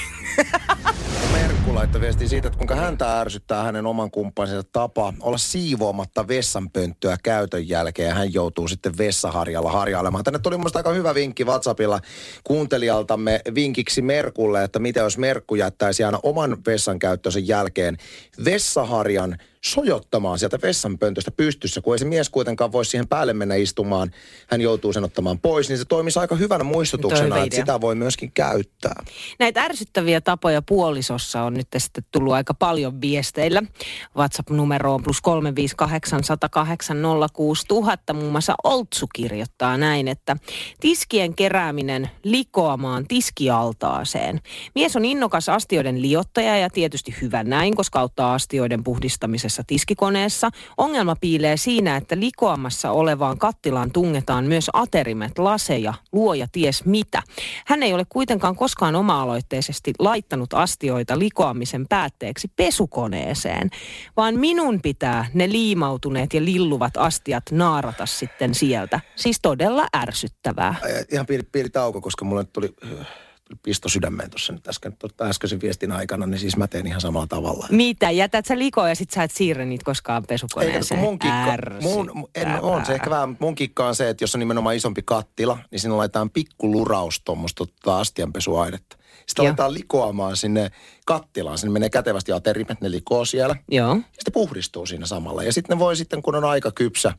Merkku 1.63 1.79
laittoi 1.79 2.01
viestiä 2.01 2.27
siitä, 2.27 2.47
että 2.47 2.57
kuinka 2.57 2.75
häntä 2.75 3.19
ärsyttää 3.19 3.63
hänen 3.63 3.85
oman 3.85 4.11
kumppaninsa 4.11 4.63
tapa 4.71 5.13
olla 5.19 5.37
siivoamatta 5.37 6.27
vessanpönttöä 6.27 7.17
käytön 7.23 7.69
jälkeen 7.69 8.09
ja 8.09 8.15
hän 8.15 8.33
joutuu 8.33 8.67
sitten 8.67 8.97
vessaharjalla 8.97 9.71
harjailemaan. 9.71 10.23
Tänne 10.23 10.39
tuli 10.39 10.57
musta 10.57 10.79
aika 10.79 10.89
hyvä 10.89 11.13
vinkki 11.13 11.45
WhatsAppilla 11.45 11.99
kuuntelijaltamme 12.43 13.41
vinkiksi 13.55 14.01
Merkulle, 14.01 14.63
että 14.63 14.79
mitä 14.79 14.99
jos 14.99 15.17
Merkku 15.17 15.55
jättäisi 15.55 16.03
aina 16.03 16.19
oman 16.23 16.57
vessan 16.67 16.99
käyttönsä 16.99 17.39
jälkeen 17.39 17.97
vessaharjan 18.45 19.37
sojottamaan 19.63 20.39
sieltä 20.39 20.59
vessanpöntöstä 20.61 21.31
pystyssä, 21.31 21.81
kun 21.81 21.95
ei 21.95 21.99
se 21.99 22.05
mies 22.05 22.29
kuitenkaan 22.29 22.71
voi 22.71 22.85
siihen 22.85 23.07
päälle 23.07 23.33
mennä 23.33 23.55
istumaan. 23.55 24.11
Hän 24.47 24.61
joutuu 24.61 24.93
sen 24.93 25.03
ottamaan 25.03 25.39
pois, 25.39 25.69
niin 25.69 25.77
se 25.77 25.85
toimisi 25.85 26.19
aika 26.19 26.35
hyvänä 26.35 26.63
muistutuksena, 26.63 27.35
hyvä 27.35 27.43
että 27.43 27.55
sitä 27.55 27.81
voi 27.81 27.95
myöskin 27.95 28.31
käyttää. 28.31 29.03
Näitä 29.39 29.61
ärsyttäviä 29.61 30.21
tapoja 30.21 30.61
puolisossa 30.61 31.41
on 31.41 31.52
nyt 31.53 31.67
sitten 31.77 32.03
tullut 32.11 32.33
aika 32.33 32.53
paljon 32.53 33.01
viesteillä. 33.01 33.63
WhatsApp-numero 34.17 34.93
on 34.93 35.03
plus 35.03 35.21
358 35.21 36.23
108 36.23 36.97
06000. 37.33 38.13
Muun 38.13 38.31
muassa 38.31 38.55
Oltsu 38.63 39.07
kirjoittaa 39.15 39.77
näin, 39.77 40.07
että 40.07 40.37
tiskien 40.79 41.35
kerääminen 41.35 42.09
likoamaan 42.23 43.07
tiskialtaaseen. 43.07 44.41
Mies 44.75 44.95
on 44.95 45.05
innokas 45.05 45.49
astioiden 45.49 46.01
liottaja 46.01 46.57
ja 46.57 46.69
tietysti 46.69 47.15
hyvä 47.21 47.43
näin, 47.43 47.75
koska 47.75 47.99
auttaa 47.99 48.33
astioiden 48.33 48.83
puhdistamisessa 48.83 49.63
tiskikoneessa. 49.67 50.49
Ongelma 50.77 51.15
piilee 51.21 51.57
siinä, 51.57 51.95
että 51.95 52.19
likoamassa 52.19 52.91
olevaan 52.91 53.37
kattilaan 53.37 53.91
tungetaan 53.91 54.45
myös 54.45 54.69
aterimet, 54.73 55.39
laseja, 55.39 55.93
luoja 56.11 56.47
ties 56.51 56.85
mitä. 56.85 57.23
Hän 57.65 57.83
ei 57.83 57.93
ole 57.93 58.05
kuitenkaan 58.09 58.55
koskaan 58.55 58.95
oma-aloitteisesti 58.95 59.93
laittanut 59.99 60.53
astioita 60.53 61.19
likoamisen 61.43 61.85
päätteeksi 61.89 62.51
pesukoneeseen, 62.55 63.69
vaan 64.17 64.39
minun 64.39 64.81
pitää 64.81 65.25
ne 65.33 65.49
liimautuneet 65.49 66.33
ja 66.33 66.45
lilluvat 66.45 66.97
astiat 66.97 67.43
naarata 67.51 68.05
sitten 68.05 68.55
sieltä. 68.55 68.99
Siis 69.15 69.39
todella 69.41 69.87
ärsyttävää. 69.97 70.75
Ihan 71.11 71.25
pieni, 71.25 71.43
pieni 71.51 71.69
tauko, 71.69 72.01
koska 72.01 72.25
mulle 72.25 72.43
tuli, 72.43 72.75
pisto 73.63 73.89
sydämeen 73.89 74.29
tuossa 74.29 74.53
nyt 74.53 74.67
äsken, 74.67 74.93
äskeisen 75.21 75.61
viestin 75.61 75.91
aikana, 75.91 76.25
niin 76.25 76.39
siis 76.39 76.57
mä 76.57 76.67
teen 76.67 76.87
ihan 76.87 77.01
samalla 77.01 77.27
tavalla. 77.27 77.67
Mitä? 77.71 78.11
Jätät 78.11 78.45
sä 78.45 78.59
likoa 78.59 78.89
ja 78.89 78.95
sit 78.95 79.11
sä 79.11 79.23
et 79.23 79.31
siirrä 79.31 79.65
niitä 79.65 79.85
koskaan 79.85 80.23
Ei, 80.23 80.27
pesukoneeseen? 80.27 80.99
kun 80.99 81.09
mun 81.09 81.19
kikka, 81.19 81.57
mun, 81.81 82.29
en, 82.35 82.61
on 82.61 82.85
se 82.85 82.93
ehkä 82.93 83.09
vähän, 83.09 83.29
mutta 83.29 83.45
mun 83.45 83.55
kikka 83.55 83.87
on 83.87 83.95
se, 83.95 84.09
että 84.09 84.23
jos 84.23 84.35
on 84.35 84.39
nimenomaan 84.39 84.75
isompi 84.75 85.01
kattila, 85.05 85.59
niin 85.71 85.79
siinä 85.79 85.97
laitetaan 85.97 86.29
pikku 86.29 86.71
luraus 86.71 87.21
tuommoista 87.25 87.65
tota 87.65 87.99
astianpesuainetta. 87.99 89.02
Sitten 89.27 89.43
Joo. 89.43 89.47
aletaan 89.47 89.73
likoamaan 89.73 90.37
sinne 90.37 90.71
kattilaan. 91.05 91.57
Sinne 91.57 91.73
menee 91.73 91.89
kätevästi 91.89 92.31
aterimet, 92.31 92.81
ne 92.81 92.91
likoo 92.91 93.25
siellä. 93.25 93.55
Joo. 93.71 93.89
Ja 93.95 93.95
sitten 93.95 94.33
puhdistuu 94.33 94.85
siinä 94.85 95.05
samalla. 95.05 95.43
Ja 95.43 95.53
sitten 95.53 95.77
ne 95.77 95.79
voi 95.79 95.95
sitten, 95.95 96.21
kun 96.21 96.35
on 96.35 96.45
aika 96.45 96.71
kypsä, 96.71 97.13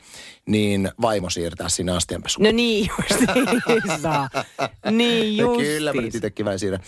niin 0.47 0.91
vaimo 1.01 1.31
siirtää 1.31 1.69
sinne 1.69 1.93
astianpesuun. 1.93 2.45
No 2.45 2.53
niin 2.53 2.91
justiinsa. 2.99 4.29
niin 4.91 5.37
justiinsa. 5.37 5.73
Kyllä, 5.73 5.93
mä 5.93 6.03
nyt 6.03 6.15
itsekin 6.15 6.47
vähän 6.47 6.59
siinä. 6.59 6.79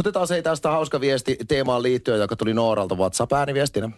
Otetaan 0.00 0.26
se 0.26 0.42
tästä 0.42 0.70
hauska 0.70 1.00
viesti 1.00 1.38
teemaan 1.48 1.82
liittyen, 1.82 2.20
joka 2.20 2.36
tuli 2.36 2.54
Nooralta 2.54 2.94
WhatsApp-ääniviestinä. 2.94 3.90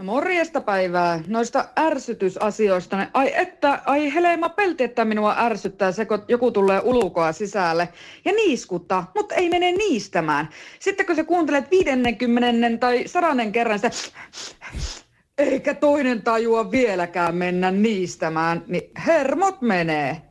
No 0.00 0.04
morjesta 0.04 0.60
päivää. 0.60 1.20
Noista 1.26 1.68
ärsytysasioista. 1.78 2.96
ne- 2.96 3.08
Ai 3.14 3.32
että, 3.34 3.82
ai 3.86 4.14
Helema 4.14 4.48
pelti, 4.48 4.84
että 4.84 5.04
minua 5.04 5.34
ärsyttää 5.38 5.92
se, 5.92 6.04
kun 6.04 6.22
joku 6.28 6.50
tulee 6.50 6.80
ulkoa 6.84 7.32
sisälle 7.32 7.88
ja 8.24 8.32
niiskuttaa, 8.32 9.10
mutta 9.14 9.34
ei 9.34 9.48
mene 9.50 9.72
niistämään. 9.72 10.48
Sitten 10.78 11.06
kun 11.06 11.16
sä 11.16 11.24
kuuntelet 11.24 11.70
50 11.70 12.78
tai 12.86 13.08
sadannen 13.08 13.52
kerran 13.52 13.78
sitä 13.78 13.90
eikä 15.38 15.74
toinen 15.74 16.22
tajua 16.22 16.70
vieläkään 16.70 17.34
mennä 17.34 17.70
niistämään, 17.70 18.64
niin 18.66 18.90
hermot 19.06 19.62
menee. 19.62 20.22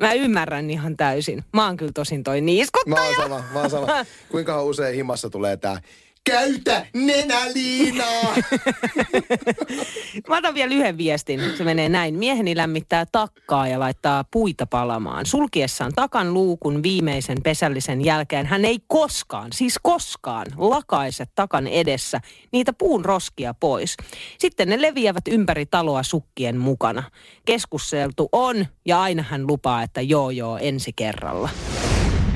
Mä 0.00 0.12
ymmärrän 0.12 0.70
ihan 0.70 0.96
täysin. 0.96 1.44
Mä 1.52 1.66
oon 1.66 1.76
kyllä 1.76 1.92
tosin 1.94 2.22
toi 2.22 2.40
Mä 2.40 2.44
niiskuttaja. 2.44 3.02
oon 3.06 3.14
sama, 3.16 3.42
mä 3.52 3.60
oon 3.60 3.70
sama. 3.70 3.86
Kuinka 4.30 4.62
usein 4.62 4.94
himassa 4.94 5.30
tulee 5.30 5.56
tää 5.56 5.80
Käytä 6.30 6.86
nenäliinaa! 6.94 8.34
Mä 10.28 10.36
otan 10.36 10.54
vielä 10.54 10.74
yhden 10.74 10.98
viestin. 10.98 11.40
Se 11.56 11.64
menee 11.64 11.88
näin. 11.88 12.14
Mieheni 12.14 12.56
lämmittää 12.56 13.06
takkaa 13.12 13.68
ja 13.68 13.80
laittaa 13.80 14.24
puita 14.30 14.66
palamaan. 14.66 15.26
Sulkiessaan 15.26 15.92
takan 15.94 16.34
luukun 16.34 16.82
viimeisen 16.82 17.38
pesällisen 17.42 18.04
jälkeen 18.04 18.46
hän 18.46 18.64
ei 18.64 18.78
koskaan, 18.86 19.52
siis 19.52 19.78
koskaan, 19.82 20.46
lakaise 20.56 21.24
takan 21.34 21.66
edessä 21.66 22.20
niitä 22.52 22.72
puun 22.72 23.04
roskia 23.04 23.54
pois. 23.54 23.96
Sitten 24.38 24.68
ne 24.68 24.82
leviävät 24.82 25.28
ympäri 25.28 25.66
taloa 25.66 26.02
sukkien 26.02 26.58
mukana. 26.58 27.02
Keskusteltu 27.44 28.28
on 28.32 28.66
ja 28.84 29.02
aina 29.02 29.22
hän 29.22 29.46
lupaa, 29.46 29.82
että 29.82 30.00
joo 30.00 30.30
joo 30.30 30.58
ensi 30.58 30.92
kerralla. 30.96 31.48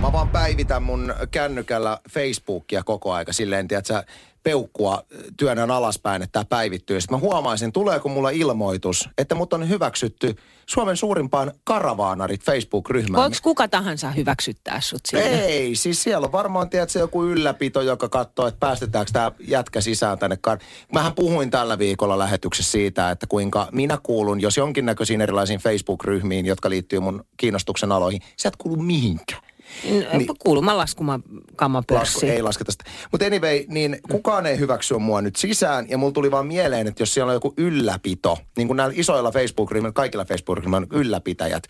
Mä 0.01 0.13
vaan 0.13 0.29
päivitän 0.29 0.83
mun 0.83 1.15
kännykällä 1.31 1.99
Facebookia 2.11 2.83
koko 2.83 3.13
aika 3.13 3.33
silleen, 3.33 3.69
tiedätkö, 3.69 4.03
peukkua 4.43 5.03
työnnän 5.37 5.71
alaspäin, 5.71 6.23
että 6.23 6.33
tämä 6.33 6.45
päivittyy. 6.45 7.01
Sitten 7.01 7.19
mä 7.19 7.21
huomaisin, 7.21 7.73
tuleeko 7.73 8.09
mulla 8.09 8.31
ilmoitus, 8.31 9.09
että 9.19 9.35
mut 9.35 9.53
on 9.53 9.69
hyväksytty 9.69 10.37
Suomen 10.67 10.97
suurimpaan 10.97 11.53
karavaanarit 11.65 12.45
Facebook-ryhmään. 12.45 13.23
Voiko 13.23 13.37
kuka 13.43 13.69
tahansa 13.69 14.11
hyväksyttää 14.11 14.81
sut 14.81 15.01
sinne? 15.09 15.45
Ei, 15.45 15.77
siis 15.77 16.03
siellä 16.03 16.25
on 16.25 16.33
varmaan, 16.33 16.71
tiedätkö, 16.71 16.99
joku 16.99 17.25
ylläpito, 17.25 17.81
joka 17.81 18.09
katsoo, 18.09 18.47
että 18.47 18.61
päästetäänkö 18.61 19.13
tämä 19.13 19.33
jätkä 19.41 19.81
sisään 19.81 20.19
tänne. 20.19 20.39
Kar- 20.49 20.61
Mähän 20.93 21.15
puhuin 21.15 21.51
tällä 21.51 21.79
viikolla 21.79 22.19
lähetyksessä 22.19 22.73
siitä, 22.73 23.11
että 23.11 23.27
kuinka 23.27 23.69
minä 23.73 23.99
kuulun, 24.03 24.41
jos 24.41 24.57
jonkinnäköisiin 24.57 25.21
erilaisiin 25.21 25.61
Facebook-ryhmiin, 25.61 26.47
jotka 26.47 26.71
liittyy 26.71 27.01
mun 27.01 27.25
kiinnostuksen 27.37 27.93
aloihin, 27.93 28.21
sä 28.37 28.49
et 28.49 28.57
kuulu 28.57 28.83
mihinkään. 28.83 29.48
Niin. 29.85 30.27
Kuuluma 30.39 30.77
laskuma 30.77 31.21
kamma 31.57 31.83
Lasku, 31.91 32.27
ei 32.27 32.43
lasketa 32.43 32.73
sitä. 32.73 32.85
Mutta 33.13 33.27
anyway, 33.27 33.65
niin 33.69 33.99
kukaan 34.11 34.47
ei 34.47 34.59
hyväksy 34.59 34.99
mua 34.99 35.23
nyt 35.23 35.37
sisään. 35.37 35.87
Ja 35.89 35.99
mulla 35.99 36.13
tuli 36.13 36.31
vaan 36.31 36.47
mieleen, 36.47 36.87
että 36.87 37.03
jos 37.03 37.15
siellä 37.15 37.31
on 37.31 37.35
joku 37.35 37.55
ylläpito, 37.57 38.39
niin 38.57 38.67
kuin 38.67 38.77
näillä 38.77 38.95
isoilla 38.97 39.33
Facebook-ryhmillä, 39.33 39.93
kaikilla 39.93 40.25
Facebook-ryhmillä 40.25 40.77
on 40.77 40.87
ylläpitäjät, 40.93 41.63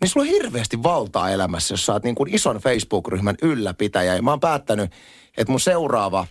niin 0.00 0.08
sulla 0.08 0.24
on 0.24 0.32
hirveästi 0.32 0.82
valtaa 0.82 1.30
elämässä, 1.30 1.72
jos 1.72 1.86
sä 1.86 1.92
oot 1.92 2.04
niin 2.04 2.14
kuin 2.14 2.34
ison 2.34 2.56
Facebook-ryhmän 2.56 3.36
ylläpitäjä. 3.42 4.14
Ja 4.14 4.22
mä 4.22 4.30
oon 4.30 4.40
päättänyt, 4.40 4.90
että 5.36 5.50
mun 5.50 5.60
seuraava 5.60 6.26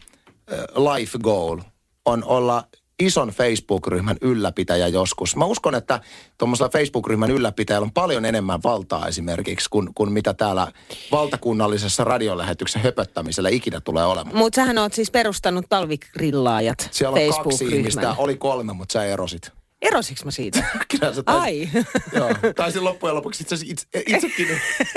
life 0.75 1.17
goal 1.23 1.59
on 2.05 2.23
olla 2.23 2.63
ison 2.99 3.29
Facebook-ryhmän 3.29 4.17
ylläpitäjä 4.21 4.87
joskus. 4.87 5.35
Mä 5.35 5.45
uskon, 5.45 5.75
että 5.75 5.99
tuommoisella 6.37 6.69
Facebook-ryhmän 6.69 7.31
ylläpitäjällä 7.31 7.85
on 7.85 7.91
paljon 7.91 8.25
enemmän 8.25 8.63
valtaa 8.63 9.07
esimerkiksi 9.07 9.69
kuin, 9.69 9.93
kuin 9.95 10.11
mitä 10.11 10.33
täällä 10.33 10.71
valtakunnallisessa 11.11 12.03
radiolähetyksessä 12.03 12.79
höpöttämisellä 12.79 13.49
ikinä 13.49 13.81
tulee 13.81 14.05
olemaan. 14.05 14.37
Mutta 14.37 14.55
sähän 14.55 14.77
oot 14.77 14.93
siis 14.93 15.11
perustanut 15.11 15.65
talvikrillaajat 15.69 16.89
Siellä 16.91 17.19
on 17.19 17.43
kaksi 17.43 17.65
ihmistä, 17.65 18.15
oli 18.17 18.37
kolme, 18.37 18.73
mutta 18.73 18.93
sä 18.93 19.05
erosit. 19.05 19.51
Erosiks 19.85 20.25
mä 20.25 20.31
siitä? 20.31 20.63
Kyllä 20.91 21.13
sä 21.13 21.23
Ai. 21.25 21.69
Joo, 22.15 22.29
taisin 22.55 22.83
loppujen 22.83 23.15
lopuksi 23.15 23.43
itse, 23.43 23.55
itse, 23.65 23.87
itsekin, 24.07 24.47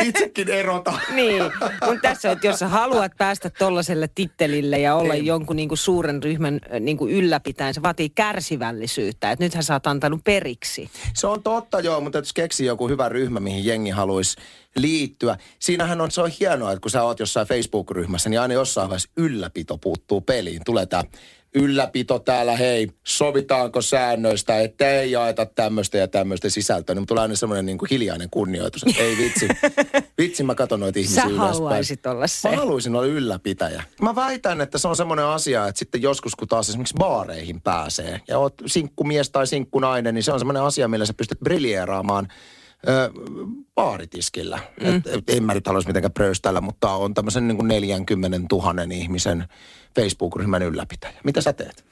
itsekin 0.04 0.48
erota. 0.48 0.92
niin, 1.14 1.42
kun 1.84 2.00
tässä, 2.02 2.32
että 2.32 2.46
jos 2.46 2.58
sä 2.58 2.68
haluat 2.68 3.12
päästä 3.18 3.50
tollaiselle 3.50 4.08
tittelille 4.14 4.78
ja 4.78 4.94
olla 4.94 5.14
Ei. 5.14 5.26
jonkun 5.26 5.56
niinku 5.56 5.76
suuren 5.76 6.22
ryhmän 6.22 6.60
niinku 6.80 7.08
ylläpitäen, 7.08 7.74
se 7.74 7.82
vaatii 7.82 8.08
kärsivällisyyttä. 8.08 9.30
Että 9.30 9.44
nythän 9.44 9.64
sä 9.64 9.74
oot 9.74 9.86
antanut 9.86 10.24
periksi. 10.24 10.90
Se 11.14 11.26
on 11.26 11.42
totta 11.42 11.80
joo, 11.80 12.00
mutta 12.00 12.18
jos 12.18 12.32
keksii 12.32 12.66
joku 12.66 12.88
hyvä 12.88 13.08
ryhmä, 13.08 13.40
mihin 13.40 13.64
jengi 13.64 13.90
haluaisi 13.90 14.36
liittyä. 14.76 15.36
Siinähän 15.58 16.00
on, 16.00 16.10
se 16.10 16.20
on 16.20 16.30
hienoa, 16.40 16.72
että 16.72 16.80
kun 16.80 16.90
sä 16.90 17.02
oot 17.02 17.20
jossain 17.20 17.46
Facebook-ryhmässä, 17.46 18.28
niin 18.30 18.40
aina 18.40 18.54
jossain 18.54 18.88
vaiheessa 18.88 19.10
ylläpito 19.16 19.78
puuttuu 19.78 20.20
peliin. 20.20 20.62
Tulee 20.64 20.86
tää 20.86 21.04
ylläpito 21.54 22.18
täällä, 22.18 22.56
hei, 22.56 22.88
sovitaanko 23.04 23.82
säännöistä, 23.82 24.60
että 24.60 24.90
ei 24.90 25.10
jaeta 25.10 25.46
tämmöistä 25.46 25.98
ja 25.98 26.08
tämmöistä 26.08 26.50
sisältöä. 26.50 26.94
Niin 26.94 27.06
tulee 27.06 27.22
aina 27.22 27.36
semmoinen 27.36 27.66
niin 27.66 27.78
kuin 27.78 27.88
hiljainen 27.90 28.30
kunnioitus, 28.30 28.82
että 28.82 29.02
ei 29.02 29.16
vitsi. 29.18 29.48
vitsi, 30.18 30.42
mä 30.42 30.54
katson 30.54 30.80
noita 30.80 30.98
ihmisiä 30.98 31.22
Sä 31.22 31.28
ylöspäin. 31.28 31.52
haluaisit 31.52 32.06
olla 32.06 32.26
se. 32.26 32.50
Mä 32.50 32.56
haluaisin 32.56 32.94
olla 32.94 33.06
ylläpitäjä. 33.06 33.82
Mä 34.02 34.14
väitän, 34.14 34.60
että 34.60 34.78
se 34.78 34.88
on 34.88 34.96
semmoinen 34.96 35.24
asia, 35.24 35.66
että 35.68 35.78
sitten 35.78 36.02
joskus 36.02 36.34
kun 36.36 36.48
taas 36.48 36.68
esimerkiksi 36.68 36.94
baareihin 36.98 37.60
pääsee 37.60 38.20
ja 38.28 38.38
oot 38.38 38.54
sinkkumies 38.66 39.30
tai 39.30 39.46
sinkkunainen, 39.46 40.14
niin 40.14 40.22
se 40.22 40.32
on 40.32 40.40
semmoinen 40.40 40.62
asia, 40.62 40.88
millä 40.88 41.06
sä 41.06 41.14
pystyt 41.14 41.40
briljeeraamaan 41.40 42.28
ö, 42.88 43.10
baaritiskillä. 43.74 44.58
Mm. 44.80 44.96
Et, 44.96 45.06
et, 45.06 45.30
en 45.30 45.44
mä 45.44 45.54
nyt 45.54 45.66
haluaisi 45.66 45.88
mitenkään 45.88 46.12
pröyställä, 46.12 46.60
mutta 46.60 46.92
on 46.92 47.14
tämmöisen 47.14 47.48
niin 47.48 47.56
kuin 47.56 47.68
40 47.68 48.38
000 48.52 48.82
ihmisen 48.92 49.44
Facebook-ryhmän 49.94 50.62
ylläpitäjä. 50.62 51.14
Mitä 51.24 51.40
sä 51.40 51.52
teet? 51.52 51.84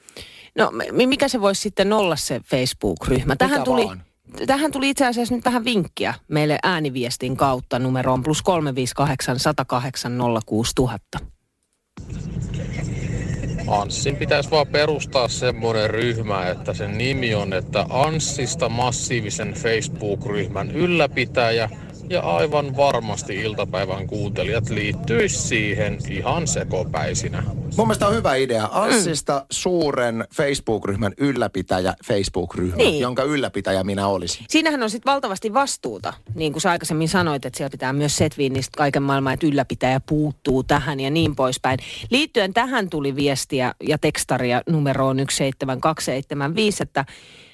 No 0.57 0.71
mi- 0.91 1.07
mikä 1.07 1.27
se 1.27 1.41
voisi 1.41 1.61
sitten 1.61 1.93
olla 1.93 2.15
se 2.15 2.41
Facebook-ryhmä? 2.45 3.35
Tähän 3.35 3.63
tuli, 3.63 3.85
vaan. 3.85 4.03
tähän 4.47 4.71
tuli 4.71 4.89
itse 4.89 5.05
asiassa 5.05 5.35
nyt 5.35 5.45
vähän 5.45 5.65
vinkkiä 5.65 6.13
meille 6.27 6.59
ääniviestin 6.63 7.37
kautta 7.37 7.79
numeroon 7.79 8.23
plus 8.23 8.41
358 8.41 9.39
108 9.39 10.17
06000. 10.45 11.19
Anssin 13.67 14.15
pitäisi 14.15 14.51
vaan 14.51 14.67
perustaa 14.67 15.27
semmoinen 15.27 15.89
ryhmä, 15.89 16.47
että 16.47 16.73
sen 16.73 16.97
nimi 16.97 17.35
on, 17.35 17.53
että 17.53 17.85
Anssista 17.89 18.69
massiivisen 18.69 19.53
Facebook-ryhmän 19.53 20.71
ylläpitäjä 20.71 21.69
ja 22.09 22.21
aivan 22.21 22.77
varmasti 22.77 23.35
iltapäivän 23.35 24.07
kuuntelijat 24.07 24.69
liittyisi 24.69 25.37
siihen 25.37 25.97
ihan 26.09 26.47
sekopäisinä. 26.47 27.43
Mun 27.77 27.87
mielestä 27.87 28.07
on 28.07 28.15
hyvä 28.15 28.35
idea. 28.35 28.69
Anssista 28.71 29.45
suuren 29.51 30.25
Facebook-ryhmän 30.35 31.13
ylläpitäjä 31.17 31.93
Facebook-ryhmä, 32.05 32.75
Niin. 32.75 32.99
jonka 32.99 33.23
ylläpitäjä 33.23 33.83
minä 33.83 34.07
olisin. 34.07 34.45
Siinähän 34.49 34.83
on 34.83 34.89
sitten 34.89 35.11
valtavasti 35.13 35.53
vastuuta, 35.53 36.13
niin 36.35 36.51
kuin 36.51 36.61
sä 36.61 36.71
aikaisemmin 36.71 37.09
sanoit, 37.09 37.45
että 37.45 37.57
siellä 37.57 37.71
pitää 37.71 37.93
myös 37.93 38.17
Setviinistä 38.17 38.77
kaiken 38.77 39.03
maailman, 39.03 39.33
että 39.33 39.47
ylläpitäjä 39.47 39.99
puuttuu 39.99 40.63
tähän 40.63 40.99
ja 40.99 41.09
niin 41.09 41.35
poispäin. 41.35 41.79
Liittyen 42.11 42.53
tähän 42.53 42.89
tuli 42.89 43.15
viestiä 43.15 43.73
ja 43.83 43.97
tekstaria 43.97 44.61
numeroon 44.69 45.17
17275, 45.17 46.83
että 46.83 47.05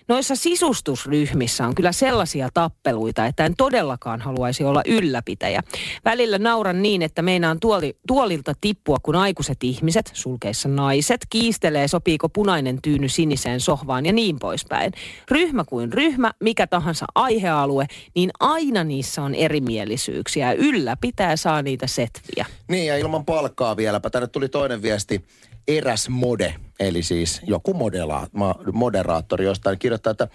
noissa 0.07 0.35
sisustusryhmissä 0.35 1.67
on 1.67 1.75
kyllä 1.75 1.91
sellaisia 1.91 2.49
tappeluita, 2.53 3.25
että 3.25 3.45
en 3.45 3.53
todellakaan 3.57 4.21
haluaisi 4.21 4.63
olla 4.63 4.81
ylläpitäjä. 4.85 5.61
Välillä 6.05 6.37
nauran 6.37 6.81
niin, 6.81 7.01
että 7.01 7.21
meinaan 7.21 7.59
tuoli, 7.59 7.97
tuolilta 8.07 8.53
tippua, 8.61 8.97
kun 9.03 9.15
aikuiset 9.15 9.57
ihmiset, 9.63 10.11
sulkeissa 10.13 10.69
naiset, 10.69 11.21
kiistelee, 11.29 11.87
sopiiko 11.87 12.29
punainen 12.29 12.81
tyyny 12.81 13.09
siniseen 13.09 13.59
sohvaan 13.59 14.05
ja 14.05 14.13
niin 14.13 14.39
poispäin. 14.39 14.91
Ryhmä 15.31 15.63
kuin 15.63 15.93
ryhmä, 15.93 16.31
mikä 16.39 16.67
tahansa 16.67 17.05
aihealue, 17.15 17.85
niin 18.15 18.31
aina 18.39 18.83
niissä 18.83 19.21
on 19.21 19.35
erimielisyyksiä. 19.35 20.47
ja 20.47 20.53
Ylläpitäjä 20.53 21.35
saa 21.35 21.61
niitä 21.61 21.87
setviä. 21.87 22.45
Niin, 22.67 22.87
ja 22.87 22.97
ilman 22.97 23.25
palkkaa 23.25 23.77
vieläpä. 23.77 24.09
Tänne 24.09 24.27
tuli 24.27 24.49
toinen 24.49 24.81
viesti. 24.81 25.25
Eräs 25.67 26.09
mode, 26.09 26.55
eli 26.79 27.03
siis 27.03 27.41
joku 27.47 27.73
modela, 27.73 28.27
moderaattori 28.73 29.45
jostain 29.45 29.79
kirjoittaa, 29.79 30.11
että 30.11 30.27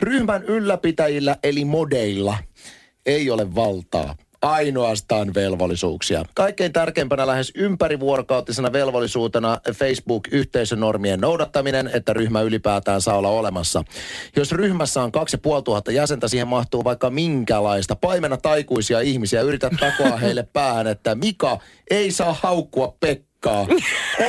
ryhmän 0.00 0.42
ylläpitäjillä 0.42 1.36
eli 1.42 1.64
modeilla 1.64 2.38
ei 3.06 3.30
ole 3.30 3.54
valtaa. 3.54 4.14
ainoastaan 4.42 5.34
velvollisuuksia. 5.34 6.24
Kaikkein 6.34 6.72
tärkeimpänä 6.72 7.26
lähes 7.26 7.52
ympärivuorokauttisena 7.54 8.72
velvollisuutena 8.72 9.60
Facebook-yhteisönormien 9.72 11.20
noudattaminen, 11.20 11.90
että 11.94 12.12
ryhmä 12.12 12.40
ylipäätään 12.40 13.00
saa 13.00 13.18
olla 13.18 13.28
olemassa. 13.28 13.84
Jos 14.36 14.52
ryhmässä 14.52 15.02
on 15.02 15.12
2500 15.12 15.94
jäsentä, 15.94 16.28
siihen 16.28 16.48
mahtuu 16.48 16.84
vaikka 16.84 17.10
minkälaista 17.10 17.96
paimena 17.96 18.36
taikuisia 18.36 19.00
ihmisiä. 19.00 19.40
Yritä 19.42 19.70
takoa 19.80 20.16
heille 20.16 20.42
päähän, 20.52 20.86
että 20.86 21.14
Mika 21.14 21.58
ei 21.90 22.10
saa 22.10 22.36
haukkua 22.42 22.96
Pekkaa. 23.40 23.66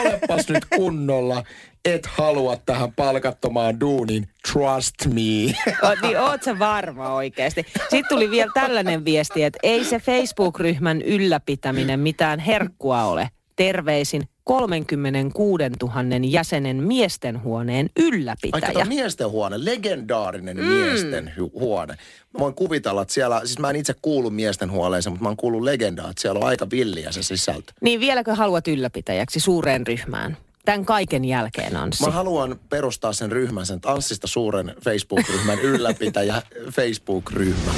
Olepas 0.01 0.49
nyt 0.49 0.65
kunnolla 0.75 1.43
et 1.85 2.05
halua 2.05 2.57
tähän 2.65 2.93
palkattomaan 2.93 3.79
duunin, 3.79 4.27
trust 4.51 4.95
me. 5.05 5.53
O, 5.83 5.95
niin 6.01 6.19
oot 6.19 6.43
sä 6.43 6.59
varma 6.59 7.13
oikeasti. 7.13 7.65
Sitten 7.79 8.09
tuli 8.09 8.31
vielä 8.31 8.51
tällainen 8.53 9.05
viesti, 9.05 9.43
että 9.43 9.59
ei 9.63 9.85
se 9.85 9.99
Facebook-ryhmän 9.99 11.01
ylläpitäminen 11.01 11.99
mitään 11.99 12.39
herkkua 12.39 13.03
ole. 13.03 13.29
Terveisin 13.55 14.21
36 14.47 15.63
000 15.81 15.95
jäsenen 16.21 16.83
miestenhuoneen 16.83 17.89
ylläpitäjä. 17.99 18.67
Aika 18.67 18.85
miesten 18.85 19.29
huone, 19.29 19.65
legendaarinen 19.65 20.57
mm. 20.57 20.63
miesten 20.63 21.31
huone. 21.53 21.93
Mä 22.33 22.39
voin 22.39 22.53
kuvitella, 22.53 23.01
että 23.01 23.13
siellä, 23.13 23.39
siis 23.39 23.59
mä 23.59 23.69
en 23.69 23.75
itse 23.75 23.93
kuulu 24.01 24.29
miesten 24.29 24.71
huoneeseen, 24.71 25.13
mutta 25.13 25.23
mä 25.23 25.29
oon 25.29 25.37
kuullut 25.37 25.63
legendaa, 25.63 26.09
että 26.09 26.21
siellä 26.21 26.39
on 26.39 26.47
aika 26.47 26.69
villiä 26.69 27.11
se 27.11 27.23
sisältö. 27.23 27.73
Niin 27.81 27.99
vieläkö 27.99 28.35
haluat 28.35 28.67
ylläpitäjäksi 28.67 29.39
suureen 29.39 29.87
ryhmään? 29.87 30.37
Tämän 30.65 30.85
kaiken 30.85 31.25
jälkeen, 31.25 31.75
Anssi. 31.75 32.05
Mä 32.05 32.11
haluan 32.11 32.59
perustaa 32.69 33.13
sen 33.13 33.31
ryhmän, 33.31 33.65
sen 33.65 33.81
Tanssista 33.81 34.27
suuren 34.27 34.75
Facebook-ryhmän 34.83 35.59
ylläpitäjä 35.59 36.41
Facebook-ryhmä. 36.75 37.71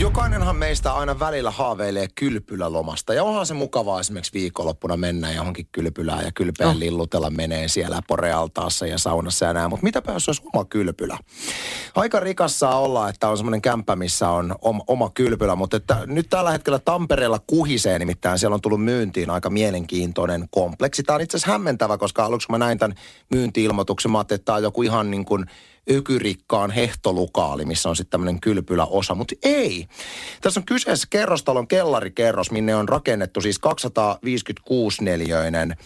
Jokainenhan 0.00 0.56
meistä 0.56 0.92
aina 0.92 1.18
välillä 1.18 1.50
haaveilee 1.50 2.06
kylpylälomasta. 2.14 3.14
Ja 3.14 3.24
onhan 3.24 3.46
se 3.46 3.54
mukavaa 3.54 4.00
esimerkiksi 4.00 4.32
viikonloppuna 4.32 4.96
mennä 4.96 5.32
johonkin 5.32 5.68
kylpylään 5.72 6.24
ja 6.24 6.32
kylpeen 6.34 6.70
oh. 6.70 6.76
lillutella 6.76 7.30
menee 7.30 7.68
siellä 7.68 8.00
porealtaassa 8.08 8.86
ja 8.86 8.98
saunassa 8.98 9.44
ja 9.44 9.52
näin. 9.52 9.70
Mutta 9.70 9.84
mitäpä 9.84 10.12
jos 10.12 10.28
olisi 10.28 10.42
oma 10.54 10.64
kylpylä? 10.64 11.18
Aika 11.94 12.20
rikas 12.20 12.58
saa 12.58 12.80
olla, 12.80 13.08
että 13.08 13.28
on 13.28 13.36
semmoinen 13.36 13.62
kämppä, 13.62 13.96
missä 13.96 14.30
on 14.30 14.54
oma, 14.62 14.84
oma 14.86 15.10
kylpylä. 15.14 15.56
Mutta 15.56 15.76
että 15.76 15.98
nyt 16.06 16.26
tällä 16.30 16.50
hetkellä 16.50 16.78
Tampereella 16.78 17.40
kuhisee 17.46 17.98
nimittäin. 17.98 18.38
Siellä 18.38 18.54
on 18.54 18.60
tullut 18.60 18.84
myyntiin 18.84 19.30
aika 19.30 19.50
mielenkiintoinen 19.50 20.48
kompleksi. 20.50 21.02
Tämä 21.02 21.14
on 21.14 21.20
itse 21.20 21.36
asiassa 21.36 21.52
hämmentävä, 21.52 21.98
koska 21.98 22.24
aluksi 22.24 22.46
kun 22.46 22.54
mä 22.54 22.64
näin 22.64 22.78
tämän 22.78 22.96
myynti-ilmoituksen, 23.30 24.10
mä 24.12 24.20
että 24.20 24.38
tämä 24.38 24.56
on 24.56 24.62
joku 24.62 24.82
ihan 24.82 25.10
niin 25.10 25.24
kuin– 25.24 25.46
ykyrikkaan 25.88 26.70
hehtolukaali, 26.70 27.64
missä 27.64 27.88
on 27.88 27.96
sitten 27.96 28.10
tämmöinen 28.10 28.40
kylpyläosa. 28.40 29.14
Mutta 29.14 29.34
ei. 29.42 29.86
Tässä 30.40 30.60
on 30.60 30.66
kyseessä 30.66 31.06
kerrostalon 31.10 31.68
kellarikerros, 31.68 32.50
minne 32.50 32.76
on 32.76 32.88
rakennettu 32.88 33.40
siis 33.40 33.60
256-neliöinen 33.66 35.76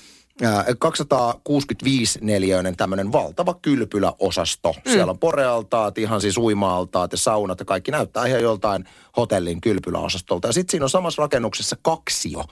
265-neliöinen 0.43 2.77
tämmöinen 2.77 3.13
valtava 3.13 3.55
kylpyläosasto. 3.55 4.73
Mm. 4.73 4.93
Siellä 4.93 5.11
on 5.11 5.19
porealtaat, 5.19 5.99
ihan 5.99 6.21
siis 6.21 6.39
uimaaltaat 6.39 7.13
ja 7.13 7.19
saunat 7.19 7.61
ja 7.61 7.65
kaikki 7.65 7.91
näyttää 7.91 8.27
ihan 8.27 8.43
joltain 8.43 8.85
hotellin 9.17 9.61
kylpyläosastolta. 9.61 10.49
Ja 10.49 10.53
sitten 10.53 10.71
siinä 10.71 10.85
on 10.85 10.91
samassa 10.91 11.23
rakennuksessa 11.23 11.77
kaksio, 11.83 12.45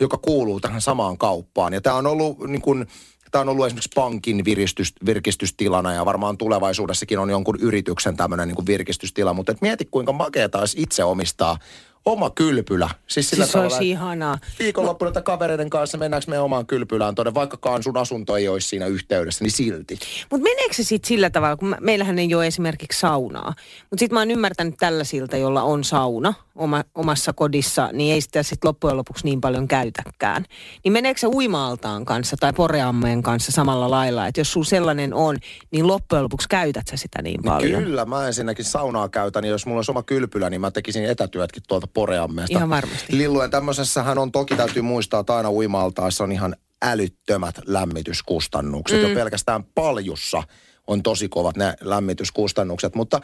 joka 0.00 0.18
kuuluu 0.18 0.60
tähän 0.60 0.80
samaan 0.80 1.18
kauppaan. 1.18 1.72
Ja 1.72 1.80
tämä 1.80 1.96
on 1.96 2.06
ollut 2.06 2.46
niin 2.46 2.62
kuin, 2.62 2.86
Tämä 3.34 3.42
on 3.42 3.48
ollut 3.48 3.66
esimerkiksi 3.66 3.90
pankin 3.94 4.44
viristys, 4.44 4.92
virkistystilana 5.06 5.92
ja 5.92 6.04
varmaan 6.04 6.36
tulevaisuudessakin 6.36 7.18
on 7.18 7.30
jonkun 7.30 7.58
yrityksen 7.60 8.16
tämmöinen 8.16 8.48
niin 8.48 8.66
virkistystila. 8.66 9.32
Mutta 9.32 9.52
et 9.52 9.60
mieti 9.60 9.88
kuinka 9.90 10.12
makeata 10.12 10.58
olisi 10.58 10.82
itse 10.82 11.04
omistaa 11.04 11.58
oma 12.04 12.30
kylpylä. 12.30 12.90
Siis, 13.06 13.30
sillä 13.30 13.44
siis 13.44 13.56
olisi 13.56 13.90
ihanaa. 13.90 14.38
Viikonloppuna 14.58 15.10
no. 15.10 15.22
kavereiden 15.22 15.70
kanssa 15.70 15.98
mennäänkö 15.98 16.30
me 16.30 16.38
omaan 16.38 16.66
kylpylään 16.66 17.14
tuonne, 17.14 17.34
vaikkakaan 17.34 17.82
sun 17.82 17.96
asunto 17.96 18.36
ei 18.36 18.48
olisi 18.48 18.68
siinä 18.68 18.86
yhteydessä, 18.86 19.44
niin 19.44 19.52
silti. 19.52 19.98
Mutta 20.30 20.42
meneekö 20.42 20.74
se 20.74 20.84
sitten 20.84 21.08
sillä 21.08 21.30
tavalla, 21.30 21.56
kun 21.56 21.76
meillähän 21.80 22.18
ei 22.18 22.34
ole 22.34 22.46
esimerkiksi 22.46 23.00
saunaa. 23.00 23.54
Mutta 23.90 24.00
sitten 24.00 24.14
mä 24.14 24.20
oon 24.20 24.30
ymmärtänyt 24.30 24.74
tällaisilta, 24.78 25.36
jolla 25.36 25.62
on 25.62 25.84
sauna 25.84 26.34
oma, 26.54 26.84
omassa 26.94 27.32
kodissa, 27.32 27.88
niin 27.92 28.14
ei 28.14 28.20
sitä 28.20 28.42
sitten 28.42 28.68
loppujen 28.68 28.96
lopuksi 28.96 29.24
niin 29.24 29.40
paljon 29.40 29.68
käytäkään. 29.68 30.44
Niin 30.84 30.92
meneekö 30.92 31.20
se 31.20 31.26
uimaaltaan 31.26 32.04
kanssa 32.04 32.36
tai 32.40 32.52
poreammeen 32.52 33.22
kanssa 33.22 33.52
samalla 33.52 33.90
lailla, 33.90 34.26
että 34.26 34.40
jos 34.40 34.52
sulla 34.52 34.66
sellainen 34.66 35.14
on, 35.14 35.36
niin 35.70 35.86
loppujen 35.86 36.24
lopuksi 36.24 36.48
käytät 36.48 36.86
sä 36.90 36.96
sitä 36.96 37.22
niin 37.22 37.42
paljon? 37.44 37.82
No 37.82 37.86
kyllä, 37.86 38.04
mä 38.04 38.26
ensinnäkin 38.26 38.64
saunaa 38.64 39.08
käytän, 39.08 39.42
niin 39.42 39.50
jos 39.50 39.66
mulla 39.66 39.78
on 39.78 39.84
oma 39.88 40.02
kylpylä, 40.02 40.50
niin 40.50 40.60
mä 40.60 40.70
tekisin 40.70 41.04
etätyötkin 41.04 41.62
tuolta 41.68 41.86
poreammeesta. 41.94 42.58
Ihan 42.58 42.70
varmasti. 42.70 43.18
Lillujen 43.18 43.50
tämmöisessähän 43.50 44.18
on 44.18 44.32
toki 44.32 44.56
täytyy 44.56 44.82
muistaa, 44.82 45.20
että 45.20 45.36
aina 45.36 45.50
uimaltaessa 45.50 46.24
on 46.24 46.32
ihan 46.32 46.56
älyttömät 46.82 47.54
lämmityskustannukset. 47.66 49.02
Mm. 49.02 49.08
Jo 49.08 49.14
pelkästään 49.14 49.64
paljussa 49.64 50.42
on 50.86 51.02
tosi 51.02 51.28
kovat 51.28 51.56
ne 51.56 51.74
lämmityskustannukset, 51.80 52.94
mutta 52.94 53.20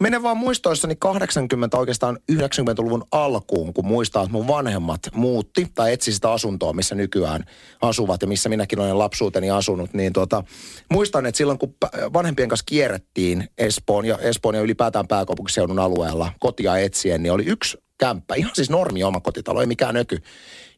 menen 0.00 0.22
vaan 0.22 0.36
muistoissani 0.36 0.96
80 0.96 1.78
oikeastaan 1.78 2.18
90-luvun 2.32 3.04
alkuun, 3.12 3.74
kun 3.74 3.86
muistaa, 3.86 4.22
että 4.22 4.32
mun 4.32 4.48
vanhemmat 4.48 5.00
muutti 5.14 5.66
tai 5.74 5.92
etsi 5.92 6.12
sitä 6.12 6.32
asuntoa, 6.32 6.72
missä 6.72 6.94
nykyään 6.94 7.44
asuvat 7.82 8.22
ja 8.22 8.28
missä 8.28 8.48
minäkin 8.48 8.80
olen 8.80 8.98
lapsuuteni 8.98 9.50
asunut, 9.50 9.94
niin 9.94 10.12
tota, 10.12 10.44
muistan, 10.90 11.26
että 11.26 11.36
silloin 11.36 11.58
kun 11.58 11.74
vanhempien 12.12 12.48
kanssa 12.48 12.64
kierrettiin 12.66 13.48
Espoon 13.58 14.04
ja, 14.04 14.18
Espoon 14.18 14.54
ja 14.54 14.60
ylipäätään 14.60 15.08
pääkaupunkiseudun 15.08 15.78
alueella 15.78 16.32
kotia 16.40 16.76
etsien, 16.76 17.22
niin 17.22 17.32
oli 17.32 17.44
yksi 17.44 17.78
kämppä, 17.98 18.34
ihan 18.34 18.54
siis 18.54 18.70
normi 18.70 19.04
omakotitalo, 19.04 19.60
ei 19.60 19.66
mikään 19.66 19.94
nöky, 19.94 20.18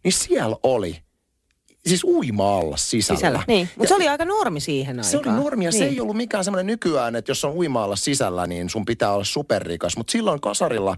niin 0.05 0.13
siellä 0.13 0.57
oli 0.63 1.03
siis 1.87 2.05
uima-alla 2.05 2.77
sisällä. 2.77 3.19
sisällä 3.19 3.43
niin, 3.47 3.69
mutta 3.77 3.89
se 3.89 3.95
oli 3.95 4.09
aika 4.09 4.25
normi 4.25 4.61
siihen 4.61 4.99
aikaan. 4.99 5.11
Se 5.11 5.19
oli 5.19 5.27
normi 5.27 5.65
ja 5.65 5.71
niin. 5.71 5.79
se 5.79 5.85
ei 5.85 6.01
ollut 6.01 6.17
mikään 6.17 6.45
semmoinen 6.45 6.67
nykyään, 6.67 7.17
että 7.17 7.31
jos 7.31 7.45
on 7.45 7.53
uima-alla 7.53 7.97
sisällä, 7.97 8.47
niin 8.47 8.71
sun 8.71 8.85
pitää 8.85 9.13
olla 9.13 9.25
superrikas. 9.25 9.97
Mutta 9.97 10.11
silloin 10.11 10.41
kasarilla 10.41 10.97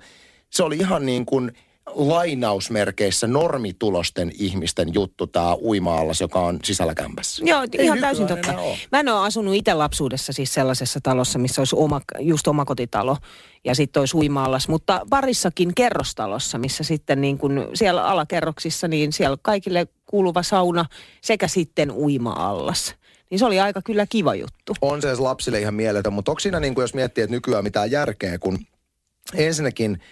se 0.50 0.62
oli 0.62 0.76
ihan 0.76 1.06
niin 1.06 1.26
kuin 1.26 1.52
lainausmerkeissä 1.86 3.26
normitulosten 3.26 4.32
ihmisten 4.38 4.94
juttu, 4.94 5.26
tämä 5.26 5.56
uima 5.56 6.00
joka 6.20 6.40
on 6.40 6.58
sisällä 6.64 6.94
kämpässä. 6.94 7.44
Joo, 7.44 7.62
Ei 7.78 7.84
ihan 7.84 7.98
täysin 7.98 8.26
totta. 8.26 8.52
Mä 8.92 9.00
en 9.00 9.08
ole 9.08 9.26
asunut 9.26 9.54
itse 9.54 9.74
lapsuudessa 9.74 10.32
siis 10.32 10.54
sellaisessa 10.54 11.00
talossa, 11.02 11.38
missä 11.38 11.60
olisi 11.60 11.76
oma, 11.76 12.00
just 12.18 12.48
omakotitalo 12.48 13.16
ja 13.64 13.74
sitten 13.74 14.00
olisi 14.00 14.16
uima 14.16 14.48
mutta 14.68 15.00
parissakin 15.10 15.74
kerrostalossa, 15.74 16.58
missä 16.58 16.84
sitten 16.84 17.20
niin 17.20 17.38
kun 17.38 17.68
siellä 17.74 18.04
alakerroksissa, 18.04 18.88
niin 18.88 19.12
siellä 19.12 19.36
kaikille 19.42 19.86
kuuluva 20.06 20.42
sauna 20.42 20.84
sekä 21.20 21.48
sitten 21.48 21.90
uima-allas. 21.90 22.94
Niin 23.30 23.38
se 23.38 23.44
oli 23.44 23.60
aika 23.60 23.82
kyllä 23.82 24.06
kiva 24.06 24.34
juttu. 24.34 24.74
On 24.82 25.02
se 25.02 25.14
lapsille 25.14 25.60
ihan 25.60 25.74
mieletön, 25.74 26.12
mutta 26.12 26.32
onko 26.32 26.40
siinä 26.40 26.60
niin 26.60 26.74
kuin 26.74 26.82
jos 26.82 26.94
miettii, 26.94 27.24
että 27.24 27.36
nykyään 27.36 27.64
mitään 27.64 27.90
järkeä, 27.90 28.38
kun 28.38 28.58
ensinnäkin– 29.34 29.98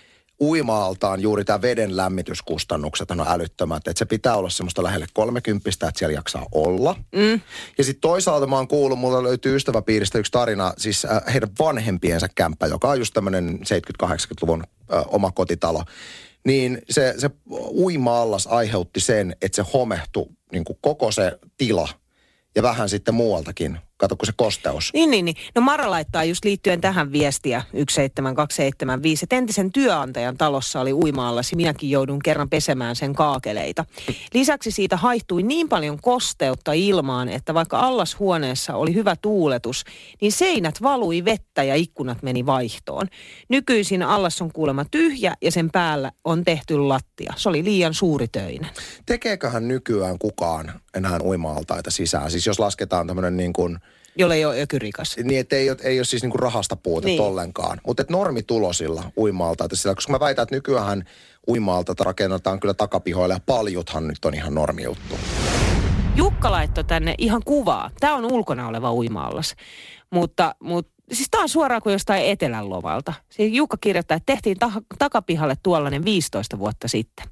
uimaaltaan 0.41 1.21
juuri 1.21 1.45
tämä 1.45 1.63
veden 1.63 1.97
lämmityskustannukset 1.97 3.11
on 3.11 3.25
älyttömät. 3.27 3.89
Että 3.89 3.99
se 3.99 4.05
pitää 4.05 4.37
olla 4.37 4.51
semmoista 4.51 4.83
lähelle 4.83 5.07
30, 5.13 5.71
että 5.71 5.91
siellä 5.97 6.15
jaksaa 6.15 6.47
olla. 6.53 6.97
Mm. 7.17 7.41
Ja 7.79 7.85
sitten 7.85 8.01
toisaalta 8.01 8.47
mä 8.47 8.57
oon 8.57 8.69
kuullut, 8.69 8.99
mulla 8.99 9.23
löytyy 9.23 9.57
ystäväpiiristä 9.57 10.19
yksi 10.19 10.33
tarina, 10.33 10.73
siis 10.79 11.05
äh, 11.05 11.23
heidän 11.33 11.51
vanhempiensa 11.59 12.29
kämppä, 12.35 12.67
joka 12.67 12.89
on 12.89 12.99
just 12.99 13.15
tämmöinen 13.15 13.61
70-80-luvun 14.05 14.65
äh, 14.93 15.05
oma 15.07 15.31
kotitalo. 15.31 15.85
Niin 16.47 16.83
se, 16.91 17.15
se 17.19 17.31
uima-allas 17.71 18.47
aiheutti 18.47 19.01
sen, 19.01 19.37
että 19.43 19.57
se 19.57 19.71
homehtui 19.75 20.27
niin 20.53 20.65
koko 20.81 21.13
se 21.13 21.39
tila 21.57 21.89
ja 22.55 22.63
vähän 22.63 22.89
sitten 22.89 23.15
muualtakin 23.15 23.79
Kato, 24.01 24.17
kun 24.17 24.27
se 24.27 24.33
kosteus. 24.37 24.91
Niin, 24.95 25.11
niin, 25.11 25.25
niin. 25.25 25.37
No 25.55 25.63
Mara 25.63 25.91
laittaa 25.91 26.25
just 26.25 26.45
liittyen 26.45 26.81
tähän 26.81 27.13
viestiä 27.13 27.63
17275, 27.73 29.25
että 29.25 29.37
entisen 29.37 29.73
työantajan 29.73 30.37
talossa 30.37 30.81
oli 30.81 30.93
uima-allas 30.93 31.53
ja 31.53 31.57
minäkin 31.57 31.91
joudun 31.91 32.19
kerran 32.19 32.51
pesemään 32.51 32.97
sen 32.97 33.15
kaakeleita. 33.15 33.85
Lisäksi 34.35 34.71
siitä 34.71 34.97
haihtui 34.97 35.43
niin 35.43 35.69
paljon 35.69 36.01
kosteutta 36.01 36.73
ilmaan, 36.73 37.29
että 37.29 37.55
vaikka 37.55 37.79
allashuoneessa 37.79 38.75
oli 38.75 38.95
hyvä 38.95 39.17
tuuletus, 39.17 39.85
niin 40.21 40.33
seinät 40.33 40.83
valui 40.83 41.25
vettä 41.25 41.63
ja 41.63 41.75
ikkunat 41.75 42.23
meni 42.23 42.47
vaihtoon. 42.47 43.07
Nykyisin 43.49 44.03
allas 44.03 44.43
on 44.43 44.53
kuulemma 44.53 44.85
tyhjä 44.91 45.35
ja 45.43 45.53
sen 45.53 45.71
päällä 45.71 46.13
on 46.25 46.45
tehty 46.45 46.79
lattia. 46.79 47.33
Se 47.37 47.49
oli 47.49 47.65
liian 47.65 47.95
suuritöinen. 47.95 48.71
Tekeeköhän 49.07 49.69
nykyään 49.69 50.19
kukaan 50.19 50.73
enää 50.95 51.19
uima-altaita 51.25 51.91
sisään? 51.91 52.31
Siis 52.31 52.47
jos 52.47 52.59
lasketaan 52.59 53.07
tämmöinen 53.07 53.37
niin 53.37 53.53
kuin 53.53 53.79
Jolle 54.21 54.35
ei 54.35 54.45
ole 54.45 54.63
ökyrikas. 54.63 55.17
Niin, 55.25 55.41
että 55.41 55.57
ei 55.57 55.71
ole, 55.71 55.79
ei 55.83 55.99
ole 55.99 56.05
siis 56.05 56.23
niinku 56.23 56.39
rahasta 56.39 56.77
puute 56.77 57.07
niin. 57.07 57.21
ollenkaan. 57.21 57.81
Mutta 57.87 58.05
normitulosilla 58.09 59.05
uimaalta, 59.17 59.65
että 59.65 59.77
sillä, 59.77 59.95
koska 59.95 60.13
mä 60.13 60.21
väitän, 60.21 60.43
että 60.43 60.55
nykyään 60.55 61.05
uimaalta 61.49 61.95
rakennetaan 62.05 62.61
kyllä 62.61 62.75
takapihoille 62.75 63.35
ja 63.35 63.41
paljuthan 63.47 64.09
nyt 64.09 64.25
on 64.25 64.35
ihan 64.35 64.55
normijuttu. 64.55 65.19
Jukka 66.17 66.51
laittoi 66.51 66.85
tänne 66.85 67.15
ihan 67.19 67.43
kuvaa. 67.45 67.91
Tämä 68.01 68.15
on 68.15 68.33
ulkona 68.33 68.69
oleva 68.69 68.93
uimaallas. 68.93 69.55
Mutta, 70.11 70.55
mutta 70.63 71.00
siis 71.13 71.29
tää 71.31 71.41
on 71.41 71.49
suoraan 71.49 71.83
kuin 71.83 71.93
jostain 71.93 72.25
etelän 72.25 72.71
lovalta. 72.71 73.13
Siis 73.31 73.53
Jukka 73.53 73.77
kirjoittaa, 73.81 74.17
että 74.17 74.33
tehtiin 74.33 74.59
ta- 74.59 74.83
takapihalle 74.99 75.57
tuollainen 75.63 76.05
15 76.05 76.59
vuotta 76.59 76.89
sitten. 76.89 77.27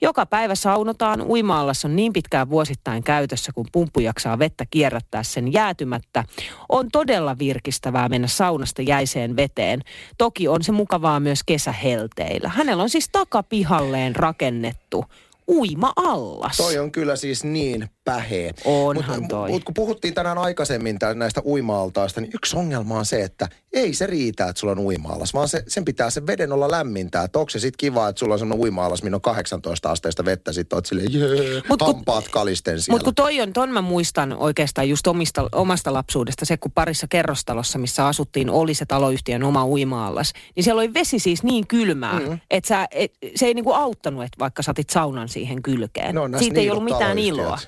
Joka 0.00 0.26
päivä 0.26 0.54
saunotaan, 0.54 1.22
uima 1.22 1.60
on 1.84 1.96
niin 1.96 2.12
pitkään 2.12 2.50
vuosittain 2.50 3.02
käytössä, 3.02 3.52
kun 3.54 3.66
pumppu 3.72 4.00
jaksaa 4.00 4.38
vettä 4.38 4.64
kierrättää 4.70 5.22
sen 5.22 5.52
jäätymättä. 5.52 6.24
On 6.68 6.90
todella 6.92 7.38
virkistävää 7.38 8.08
mennä 8.08 8.28
saunasta 8.28 8.82
jäiseen 8.82 9.36
veteen. 9.36 9.80
Toki 10.18 10.48
on 10.48 10.62
se 10.62 10.72
mukavaa 10.72 11.20
myös 11.20 11.40
kesähelteillä. 11.46 12.48
Hänellä 12.48 12.82
on 12.82 12.90
siis 12.90 13.08
takapihalleen 13.12 14.16
rakennettu 14.16 15.04
uima-allas. 15.48 16.56
Toi 16.56 16.78
on 16.78 16.92
kyllä 16.92 17.16
siis 17.16 17.44
niin 17.44 17.88
pähee. 18.06 18.50
Onhan 18.64 19.20
mut, 19.20 19.28
toi. 19.28 19.50
Mutta 19.50 19.66
kun 19.66 19.74
puhuttiin 19.74 20.14
tänään 20.14 20.38
aikaisemmin 20.38 20.98
näistä 21.14 21.42
uima-altaista, 21.44 22.20
niin 22.20 22.30
yksi 22.34 22.56
ongelma 22.56 22.98
on 22.98 23.06
se, 23.06 23.22
että 23.22 23.48
ei 23.72 23.94
se 23.94 24.06
riitä, 24.06 24.48
että 24.48 24.60
sulla 24.60 24.72
on 24.72 24.78
uima-allas, 24.78 25.34
vaan 25.34 25.48
se, 25.48 25.62
sen 25.68 25.84
pitää 25.84 26.10
sen 26.10 26.26
veden 26.26 26.52
olla 26.52 26.70
lämmintää. 26.70 27.24
Että 27.24 27.38
onko 27.38 27.50
se 27.50 27.58
sitten 27.58 27.78
kiva, 27.78 28.08
että 28.08 28.20
sulla 28.20 28.34
on 28.34 28.38
semmoinen 28.38 28.62
uima-allas, 28.62 29.02
minne 29.02 29.14
on 29.14 29.20
18 29.20 29.90
asteista 29.90 30.24
vettä, 30.24 30.52
sitten 30.52 30.76
oot 30.76 30.86
silleen, 30.86 31.12
jee, 31.12 31.62
Mut 31.68 31.78
kun- 31.78 31.94
hampaat 31.94 32.28
kalisten 32.28 32.82
siellä. 32.82 32.94
Mutta 32.94 33.04
kun 33.04 33.14
toi 33.14 33.40
on, 33.40 33.52
ton 33.52 33.70
mä 33.70 33.82
muistan 33.82 34.32
oikeastaan 34.32 34.88
just 34.88 35.06
omista, 35.06 35.48
omasta 35.52 35.92
lapsuudesta, 35.92 36.44
se 36.44 36.56
kun 36.56 36.72
parissa 36.72 37.06
kerrostalossa, 37.10 37.78
missä 37.78 38.06
asuttiin, 38.06 38.50
oli 38.50 38.74
se 38.74 38.86
taloyhtiön 38.86 39.42
oma 39.42 39.66
uima-allas, 39.66 40.32
niin 40.56 40.64
siellä 40.64 40.80
oli 40.80 40.94
vesi 40.94 41.18
siis 41.18 41.42
niin 41.42 41.66
kylmää, 41.66 42.20
mm. 42.20 42.38
että 42.50 42.68
sä, 42.68 42.86
et, 42.90 43.12
se 43.34 43.46
ei 43.46 43.54
niinku 43.54 43.72
auttanut, 43.72 44.24
että 44.24 44.38
vaikka 44.38 44.62
satit 44.62 44.90
saunan 44.90 45.28
siihen 45.28 45.62
kylkeen. 45.62 46.14
No, 46.14 46.28
Siitä 46.38 46.60
ei 46.60 46.70
ollut 46.70 46.84
niilut 46.84 47.00
mitään 47.00 47.18
iloa. 47.18 47.58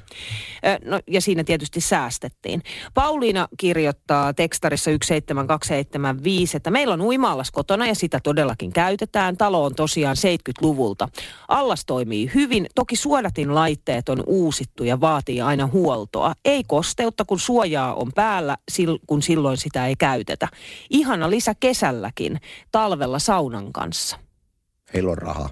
No, 0.85 1.01
ja 1.07 1.21
siinä 1.21 1.45
tietysti 1.45 1.81
säästettiin. 1.81 2.63
Pauliina 2.95 3.49
kirjoittaa 3.59 4.35
tekstarissa 4.35 4.91
17275, 4.91 6.57
että 6.57 6.71
meillä 6.71 6.95
on 6.95 7.01
uima-allas 7.01 7.51
kotona 7.51 7.87
ja 7.87 7.95
sitä 7.95 8.21
todellakin 8.23 8.73
käytetään. 8.73 9.37
Talo 9.37 9.65
on 9.65 9.75
tosiaan 9.75 10.17
70-luvulta. 10.17 11.09
Allas 11.49 11.85
toimii 11.85 12.31
hyvin. 12.35 12.67
Toki 12.75 12.97
suodatin 12.97 13.55
laitteet 13.55 14.09
on 14.09 14.23
uusittu 14.27 14.85
ja 14.85 15.01
vaatii 15.01 15.41
aina 15.41 15.67
huoltoa. 15.67 16.35
Ei 16.45 16.63
kosteutta, 16.67 17.25
kun 17.25 17.41
suojaa 17.41 17.95
on 17.95 18.13
päällä, 18.15 18.57
kun 19.07 19.23
silloin 19.23 19.57
sitä 19.57 19.87
ei 19.87 19.97
käytetä. 19.97 20.49
Ihana 20.91 21.31
lisä 21.31 21.55
kesälläkin, 21.61 22.41
talvella 22.73 23.19
saunan 23.19 23.73
kanssa. 23.73 24.19
Heillä 24.95 25.11
on 25.11 25.19
rahaa. 25.19 25.49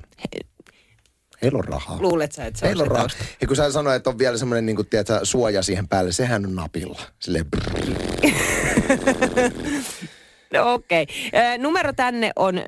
Heillä 1.46 1.58
on 1.58 1.64
rahaa. 1.64 1.96
Luulet 2.00 2.32
sä, 2.32 2.44
että 2.46 2.60
se 2.60 2.64
on 2.64 2.68
Heillä 2.68 2.82
on 2.82 2.88
rahaa. 2.88 3.02
tausta? 3.02 3.24
Ja 3.40 3.46
kun 3.46 3.56
sä 3.56 3.72
sanoit, 3.72 3.96
että 3.96 4.10
on 4.10 4.18
vielä 4.18 4.36
semmoinen 4.36 4.66
niin 4.66 4.76
kuin, 4.76 4.88
tiedätkö, 4.88 5.20
suoja 5.22 5.62
siihen 5.62 5.88
päälle, 5.88 6.12
sehän 6.12 6.44
on 6.46 6.54
napilla. 6.54 7.00
Silleen. 7.18 7.44
No 10.52 10.72
okei. 10.74 11.02
Okay. 11.02 11.58
Numero 11.58 11.92
tänne 11.92 12.30
on 12.36 12.60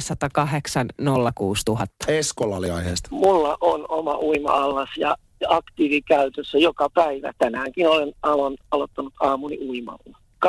0108 0.00 0.86
06000. 1.34 1.94
Eskola 2.08 2.56
oli 2.56 2.70
aiheesta. 2.70 3.08
Mulla 3.12 3.56
on 3.60 3.84
oma 3.88 4.18
uima-allas 4.18 4.88
ja 4.96 5.16
aktiivikäytössä 5.48 6.58
joka 6.58 6.90
päivä. 6.90 7.32
Tänäänkin 7.38 7.88
olen 7.88 8.12
alo- 8.22 8.56
aloittanut 8.70 9.12
aamuni 9.20 9.58
uimalla. 9.68 10.18
23-24. 10.44 10.46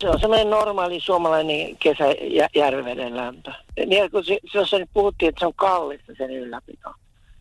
Se 0.00 0.08
on 0.08 0.20
semmoinen 0.20 0.50
normaali 0.50 1.00
suomalainen 1.00 1.76
kesäjärveden 1.76 3.16
lämpö. 3.16 3.52
Niin 3.86 4.10
kun 4.10 4.24
se, 4.24 4.38
se, 4.66 4.78
nyt 4.78 4.90
puhuttiin, 4.94 5.28
että 5.28 5.40
se 5.40 5.46
on 5.46 5.54
kallista 5.54 6.12
sen 6.18 6.30
ylläpito, 6.30 6.90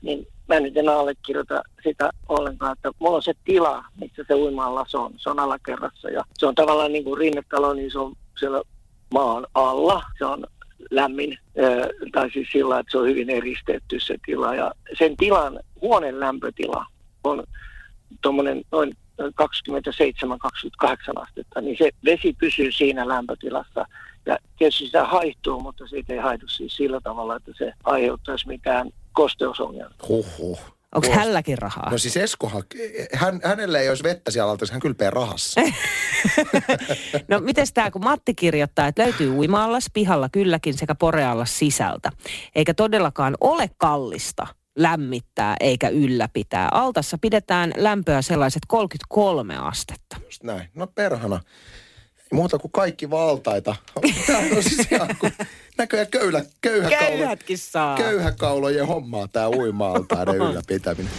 niin 0.01 0.27
mä 0.47 0.59
nyt 0.59 0.77
en 0.77 0.89
allekirjoita 0.89 1.63
sitä 1.83 2.09
ollenkaan, 2.29 2.73
että 2.73 2.91
mulla 2.99 3.15
on 3.15 3.23
se 3.23 3.33
tila, 3.45 3.83
missä 3.99 4.23
se 4.27 4.33
uima-allas 4.33 4.95
on. 4.95 5.13
Se 5.17 5.29
on 5.29 5.39
alakerrassa 5.39 6.09
ja 6.09 6.23
se 6.37 6.45
on 6.45 6.55
tavallaan 6.55 6.93
niin 6.93 7.03
kuin 7.03 7.17
rinnetalo, 7.17 7.73
niin 7.73 7.91
se 7.91 7.99
on 7.99 8.13
siellä 8.39 8.61
maan 9.13 9.47
alla. 9.53 10.03
Se 10.17 10.25
on 10.25 10.47
lämmin, 10.91 11.37
tai 12.11 12.31
siis 12.31 12.47
sillä, 12.51 12.79
että 12.79 12.91
se 12.91 12.97
on 12.97 13.07
hyvin 13.07 13.29
eristetty 13.29 13.99
se 13.99 14.15
tila. 14.25 14.55
Ja 14.55 14.71
sen 14.99 15.17
tilan 15.17 15.59
huoneen 15.81 16.19
lämpötila 16.19 16.85
on 17.23 17.43
tuommoinen 18.21 18.61
noin 18.71 18.97
27-28 19.21 21.21
astetta, 21.21 21.61
niin 21.61 21.77
se 21.77 21.89
vesi 22.05 22.35
pysyy 22.39 22.71
siinä 22.71 23.07
lämpötilassa. 23.07 23.85
Ja 24.25 24.37
tietysti 24.57 24.85
sitä 24.85 25.05
haihtuu, 25.05 25.59
mutta 25.59 25.87
siitä 25.87 26.13
ei 26.13 26.19
haihdu 26.19 26.47
siis 26.47 26.75
sillä 26.75 26.99
tavalla, 27.03 27.35
että 27.35 27.51
se 27.57 27.73
aiheuttaisi 27.83 28.47
mitään 28.47 28.89
kosteusongelmia. 29.13 29.95
Huhhuh. 30.07 30.59
Onko 30.95 31.11
hälläkin 31.11 31.57
rahaa? 31.57 31.89
No 31.91 31.97
siis 31.97 32.17
Eskohan, 32.17 32.63
hän, 33.13 33.39
hänelle 33.43 33.79
ei 33.79 33.89
olisi 33.89 34.03
vettä 34.03 34.31
siellä 34.31 34.51
altaassa, 34.51 34.73
hän 34.73 34.81
kylpeä 34.81 35.09
rahassa. 35.09 35.61
No 37.27 37.39
miten 37.39 37.67
tämä, 37.73 37.91
kun 37.91 38.03
Matti 38.03 38.35
kirjoittaa, 38.35 38.87
että 38.87 39.03
löytyy 39.03 39.29
uima-allas 39.29 39.85
pihalla 39.93 40.29
kylläkin 40.29 40.77
sekä 40.77 40.95
poreallas 40.95 41.59
sisältä. 41.59 42.11
Eikä 42.55 42.73
todellakaan 42.73 43.37
ole 43.41 43.69
kallista 43.77 44.47
lämmittää 44.77 45.55
eikä 45.59 45.89
ylläpitää. 45.89 46.69
Altassa 46.71 47.17
pidetään 47.17 47.73
lämpöä 47.77 48.21
sellaiset 48.21 48.61
33 48.67 49.57
astetta. 49.57 50.17
Just 50.25 50.43
näin. 50.43 50.69
No 50.75 50.87
perhana. 50.87 51.39
Ei 52.17 52.27
muuta 52.33 52.59
kuin 52.59 52.71
kaikki 52.71 53.09
valtaita. 53.09 53.75
Tämä 54.27 54.39
on 54.39 54.63
siis 54.63 54.91
ihan 54.91 55.15
kuin 55.19 55.33
näköjään 55.77 56.07
köylä, 56.07 56.45
köyhäkaulo, 56.61 57.07
Köyhätkin 57.17 57.57
saa. 57.57 57.97
köyhäkaulojen 57.97 58.87
hommaa 58.87 59.27
tämä 59.27 59.49
uima-altaiden 59.49 60.35
ylläpitäminen. 60.49 61.11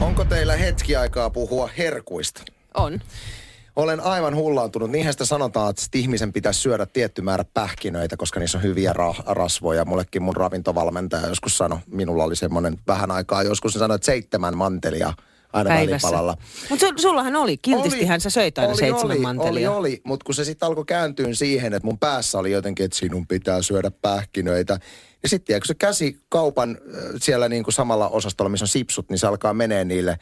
Onko 0.00 0.24
teillä 0.24 0.56
hetki 0.56 0.96
aikaa 0.96 1.30
puhua 1.30 1.70
herkuista? 1.78 2.42
On. 2.74 3.00
Olen 3.80 4.00
aivan 4.00 4.36
hullaantunut. 4.36 4.90
Niinhän 4.90 5.14
sitä 5.14 5.24
sanotaan, 5.24 5.70
että 5.70 5.82
ihmisen 5.94 6.32
pitäisi 6.32 6.60
syödä 6.60 6.86
tietty 6.86 7.22
määrä 7.22 7.44
pähkinöitä, 7.54 8.16
koska 8.16 8.40
niissä 8.40 8.58
on 8.58 8.64
hyviä 8.64 8.92
ra- 8.92 9.22
rasvoja. 9.26 9.84
Mullekin 9.84 10.22
mun 10.22 10.36
ravintovalmentaja 10.36 11.28
joskus 11.28 11.58
sanoi, 11.58 11.78
minulla 11.86 12.24
oli 12.24 12.36
semmoinen 12.36 12.78
vähän 12.86 13.10
aikaa 13.10 13.42
joskus, 13.42 13.72
sanoi, 13.72 13.94
että 13.94 14.06
seitsemän 14.06 14.56
mantelia 14.56 15.12
aina 15.52 15.68
Päivässä. 15.70 16.08
välipalalla. 16.08 16.36
Mutta 16.70 16.86
sullahan 16.96 17.36
oli, 17.36 17.56
kiltistihän 17.56 18.20
sä 18.20 18.30
söit 18.30 18.58
aina 18.58 18.70
oli, 18.70 18.78
seitsemän 18.78 19.16
oli, 19.16 19.18
mantelia. 19.18 19.70
Oli, 19.70 19.78
oli, 19.78 20.00
mutta 20.04 20.24
kun 20.24 20.34
se 20.34 20.44
sitten 20.44 20.66
alkoi 20.66 20.84
kääntyä 20.84 21.34
siihen, 21.34 21.74
että 21.74 21.86
mun 21.86 21.98
päässä 21.98 22.38
oli 22.38 22.52
jotenkin, 22.52 22.84
että 22.84 22.98
sinun 22.98 23.26
pitää 23.26 23.62
syödä 23.62 23.90
pähkinöitä. 23.90 24.78
Ja 25.22 25.28
sitten 25.28 25.60
kun 25.60 25.66
se 25.66 25.74
käsi 25.74 26.20
kaupan 26.28 26.70
äh, 26.70 27.02
siellä 27.20 27.48
niin 27.48 27.64
kuin 27.64 27.74
samalla 27.74 28.08
osastolla, 28.08 28.48
missä 28.48 28.64
on 28.64 28.68
sipsut, 28.68 29.08
niin 29.10 29.18
se 29.18 29.26
alkaa 29.26 29.54
menee 29.54 29.84
niille, 29.84 30.18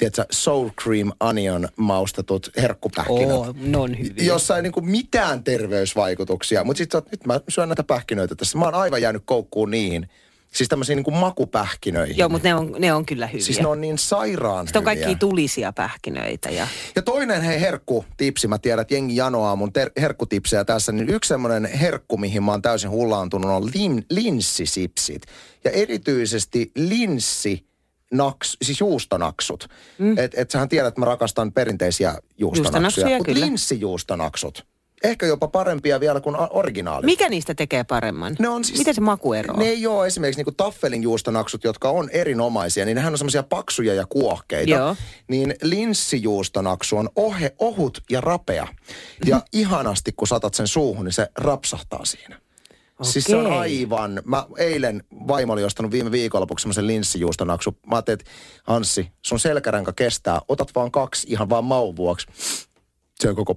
tiedätkö, 0.00 0.24
sour 0.30 0.70
cream 0.82 1.12
onion 1.20 1.68
maustetut 1.76 2.50
herkkupähkinät. 2.56 3.30
Oo, 3.36 3.54
ne 3.60 3.78
on 3.78 3.98
hyviä. 3.98 4.24
Jossa 4.24 4.56
ei 4.56 4.62
niinku 4.62 4.80
mitään 4.80 5.44
terveysvaikutuksia. 5.44 6.64
Mutta 6.64 6.78
sitten 6.78 7.02
nyt 7.10 7.26
mä 7.26 7.40
syön 7.48 7.68
näitä 7.68 7.82
pähkinöitä 7.84 8.34
tässä. 8.34 8.58
Mä 8.58 8.64
oon 8.64 8.74
aivan 8.74 9.02
jäänyt 9.02 9.22
koukkuun 9.24 9.70
niihin. 9.70 10.08
Siis 10.54 10.68
tämmöisiin 10.68 10.96
niinku 10.96 11.10
makupähkinöihin. 11.10 12.16
Joo, 12.18 12.28
mutta 12.28 12.48
ne 12.48 12.54
on, 12.54 12.76
ne 12.78 12.92
on 12.92 13.06
kyllä 13.06 13.26
hyviä. 13.26 13.44
Siis 13.44 13.60
ne 13.60 13.66
on 13.66 13.80
niin 13.80 13.98
sairaan 13.98 14.66
Sitten 14.66 14.82
on 14.82 14.90
hyviä. 14.90 15.04
kaikki 15.04 15.18
tulisia 15.20 15.72
pähkinöitä. 15.72 16.50
Ja... 16.50 16.66
Ja 16.96 17.02
toinen 17.02 17.42
hei 17.42 17.60
herkkutipsi, 17.60 18.48
mä 18.48 18.58
tiedän, 18.58 18.82
että 18.82 18.94
jengi 18.94 19.16
janoaa 19.16 19.56
mun 19.56 19.72
ter- 19.72 19.90
herkkutipsejä 20.00 20.64
tässä, 20.64 20.92
niin 20.92 21.10
yksi 21.10 21.28
semmoinen 21.28 21.64
herkku, 21.64 22.16
mihin 22.16 22.42
mä 22.42 22.50
oon 22.50 22.62
täysin 22.62 22.90
hullaantunut, 22.90 23.50
on 23.50 23.62
lin- 23.62 24.04
linssisipsit. 24.10 25.22
Ja 25.64 25.70
erityisesti 25.70 26.70
linssi 26.76 27.69
naks, 28.12 28.56
siis 28.62 28.80
juustonaksut. 28.80 29.68
Mm. 29.98 30.18
Et, 30.18 30.32
et 30.36 30.50
sähän 30.50 30.68
tiedät, 30.68 30.88
että 30.88 31.00
mä 31.00 31.06
rakastan 31.06 31.52
perinteisiä 31.52 32.14
juustonaksuja. 32.38 33.16
Mutta 33.16 33.34
linssijuustonaksut, 33.34 34.66
ehkä 35.02 35.26
jopa 35.26 35.48
parempia 35.48 36.00
vielä 36.00 36.20
kuin 36.20 36.36
originaalit. 36.50 37.04
Mikä 37.04 37.28
niistä 37.28 37.54
tekee 37.54 37.84
paremman? 37.84 38.36
Ne 38.38 38.48
on 38.48 38.64
siis, 38.64 38.78
Miten 38.78 38.94
se 38.94 39.00
maku 39.00 39.32
eroaa? 39.32 39.60
Ne 39.60 39.68
ei 39.68 39.86
ole 39.86 40.06
esimerkiksi 40.06 40.38
niinku 40.38 40.52
taffelin 40.52 41.02
juustonaksut, 41.02 41.64
jotka 41.64 41.90
on 41.90 42.10
erinomaisia, 42.10 42.84
niin 42.84 42.94
nehän 42.94 43.12
on 43.12 43.18
semmoisia 43.18 43.42
paksuja 43.42 43.94
ja 43.94 44.06
kuohkeita. 44.08 44.70
Joo. 44.70 44.96
Niin 45.28 45.54
linssijuustonaksu 45.62 46.96
on 46.96 47.08
ohe, 47.16 47.54
ohut 47.58 48.02
ja 48.10 48.20
rapea. 48.20 48.68
Ja 49.26 49.42
ihanasti, 49.52 50.12
kun 50.12 50.28
satat 50.28 50.54
sen 50.54 50.68
suuhun, 50.68 51.04
niin 51.04 51.12
se 51.12 51.28
rapsahtaa 51.38 52.04
siinä. 52.04 52.40
Siis 53.02 53.24
se 53.24 53.36
on 53.36 53.46
Okei. 53.46 53.58
aivan, 53.58 54.22
mä 54.24 54.46
eilen 54.58 55.04
vaimo 55.28 55.52
oli 55.52 55.64
ostanut 55.64 55.92
viime 55.92 56.10
viikonlopuksi 56.10 56.62
semmoisen 56.62 56.86
linssijuustonaksu. 56.86 57.76
Mä 57.86 57.96
ajattelin, 57.96 58.20
että 58.20 58.30
Hanssi, 58.64 59.12
sun 59.22 59.40
selkäranka 59.40 59.92
kestää, 59.92 60.40
otat 60.48 60.74
vaan 60.74 60.90
kaksi 60.90 61.26
ihan 61.30 61.48
vaan 61.50 61.64
maun 61.64 61.96
vuoksi. 61.96 62.26
Se 63.20 63.28
on 63.28 63.36
koko, 63.36 63.54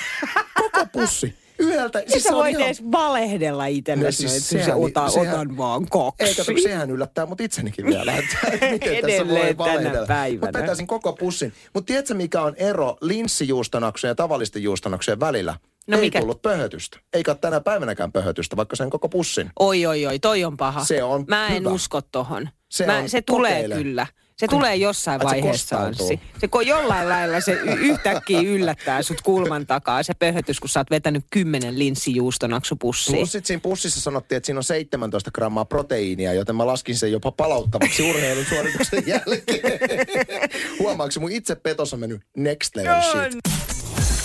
koko 0.62 0.86
pussi. 0.92 1.34
Yhdeltä. 1.58 2.02
Siis 2.06 2.22
sä 2.22 2.28
se 2.28 2.34
voit 2.34 2.50
ihan- 2.56 2.66
edes 2.66 2.82
valehdella 2.92 3.66
itsellesi, 3.66 4.24
No 4.24 4.28
siis 4.28 4.48
siis 4.48 4.52
että 4.54 4.58
se 4.58 4.64
sehän- 4.64 4.80
ota, 4.80 5.08
sehän- 5.10 5.34
otan 5.34 5.56
vaan 5.56 5.86
kaksi. 5.86 6.24
Ei, 6.24 6.34
kato, 6.34 6.52
sehän 6.62 6.90
yllättää 6.90 7.26
mut 7.26 7.40
itsenikin 7.40 7.86
vielä. 7.86 8.12
Että 8.18 8.36
miten 8.70 9.02
tässä 9.02 9.28
voi 9.28 9.58
valehdella. 9.58 10.06
Mut 10.40 10.52
vetäisin 10.54 10.86
koko 10.86 11.12
pussin. 11.12 11.52
Mutta 11.74 11.86
tiedätkö, 11.86 12.14
mikä 12.14 12.42
on 12.42 12.54
ero 12.56 12.96
linssijuustonaksujen 13.00 14.10
ja 14.10 14.14
tavallisten 14.14 14.62
juustonaksujen 14.62 15.20
välillä? 15.20 15.54
No 15.86 15.96
Ei 15.96 16.00
mikä? 16.02 16.20
tullut 16.20 16.42
pöhötystä. 16.42 16.98
Eikä 17.12 17.30
ole 17.30 17.38
tänä 17.40 17.60
päivänäkään 17.60 18.12
pöhötystä, 18.12 18.56
vaikka 18.56 18.76
sen 18.76 18.90
koko 18.90 19.08
pussin. 19.08 19.50
Oi, 19.58 19.86
oi, 19.86 20.06
oi, 20.06 20.18
toi 20.18 20.44
on 20.44 20.56
paha. 20.56 20.84
Se 20.84 21.02
on 21.02 21.24
Mä 21.28 21.48
en 21.48 21.54
hyvä. 21.60 21.70
usko 21.70 22.00
tohon. 22.02 22.48
Se, 22.68 22.86
Mä, 22.86 22.98
on, 22.98 23.08
se 23.08 23.22
tulee 23.22 23.52
kokeile. 23.54 23.74
kyllä. 23.74 24.06
Se 24.36 24.46
tulee 24.48 24.76
jossain 24.76 25.20
Ai, 25.26 25.30
se 25.36 25.42
vaiheessa. 25.42 25.76
Anssi. 25.78 26.20
Se 26.40 26.48
ko 26.48 26.60
jollain 26.60 27.08
lailla 27.08 27.40
se 27.40 27.52
y- 27.52 27.72
yhtäkkiä 27.80 28.40
yllättää 28.40 29.02
sut 29.02 29.20
kulman 29.20 29.66
takaa. 29.66 30.02
Se 30.02 30.14
pöhötys, 30.14 30.60
kun 30.60 30.68
sä 30.68 30.80
oot 30.80 30.90
vetänyt 30.90 31.24
kymmenen 31.30 31.78
linssijuustonaksupussiin. 31.78 33.16
Plus 33.18 33.32
sit 33.32 33.46
siinä 33.46 33.60
pussissa 33.60 34.00
sanottiin, 34.00 34.36
että 34.36 34.46
siinä 34.46 34.58
on 34.58 34.64
17 34.64 35.30
grammaa 35.30 35.64
proteiinia, 35.64 36.32
joten 36.32 36.56
mä 36.56 36.66
laskin 36.66 36.96
sen 36.96 37.12
jopa 37.12 37.32
palauttavaksi 37.32 38.10
urheilun 38.10 38.44
suorituksen 38.44 39.02
jälkeen. 39.06 40.06
Huomaatko, 40.80 41.20
mun 41.20 41.32
itse 41.32 41.54
petos 41.54 41.92
on 41.94 42.00
mennyt 42.00 42.20
next 42.36 42.76
level 42.76 43.02
shit. 43.02 43.40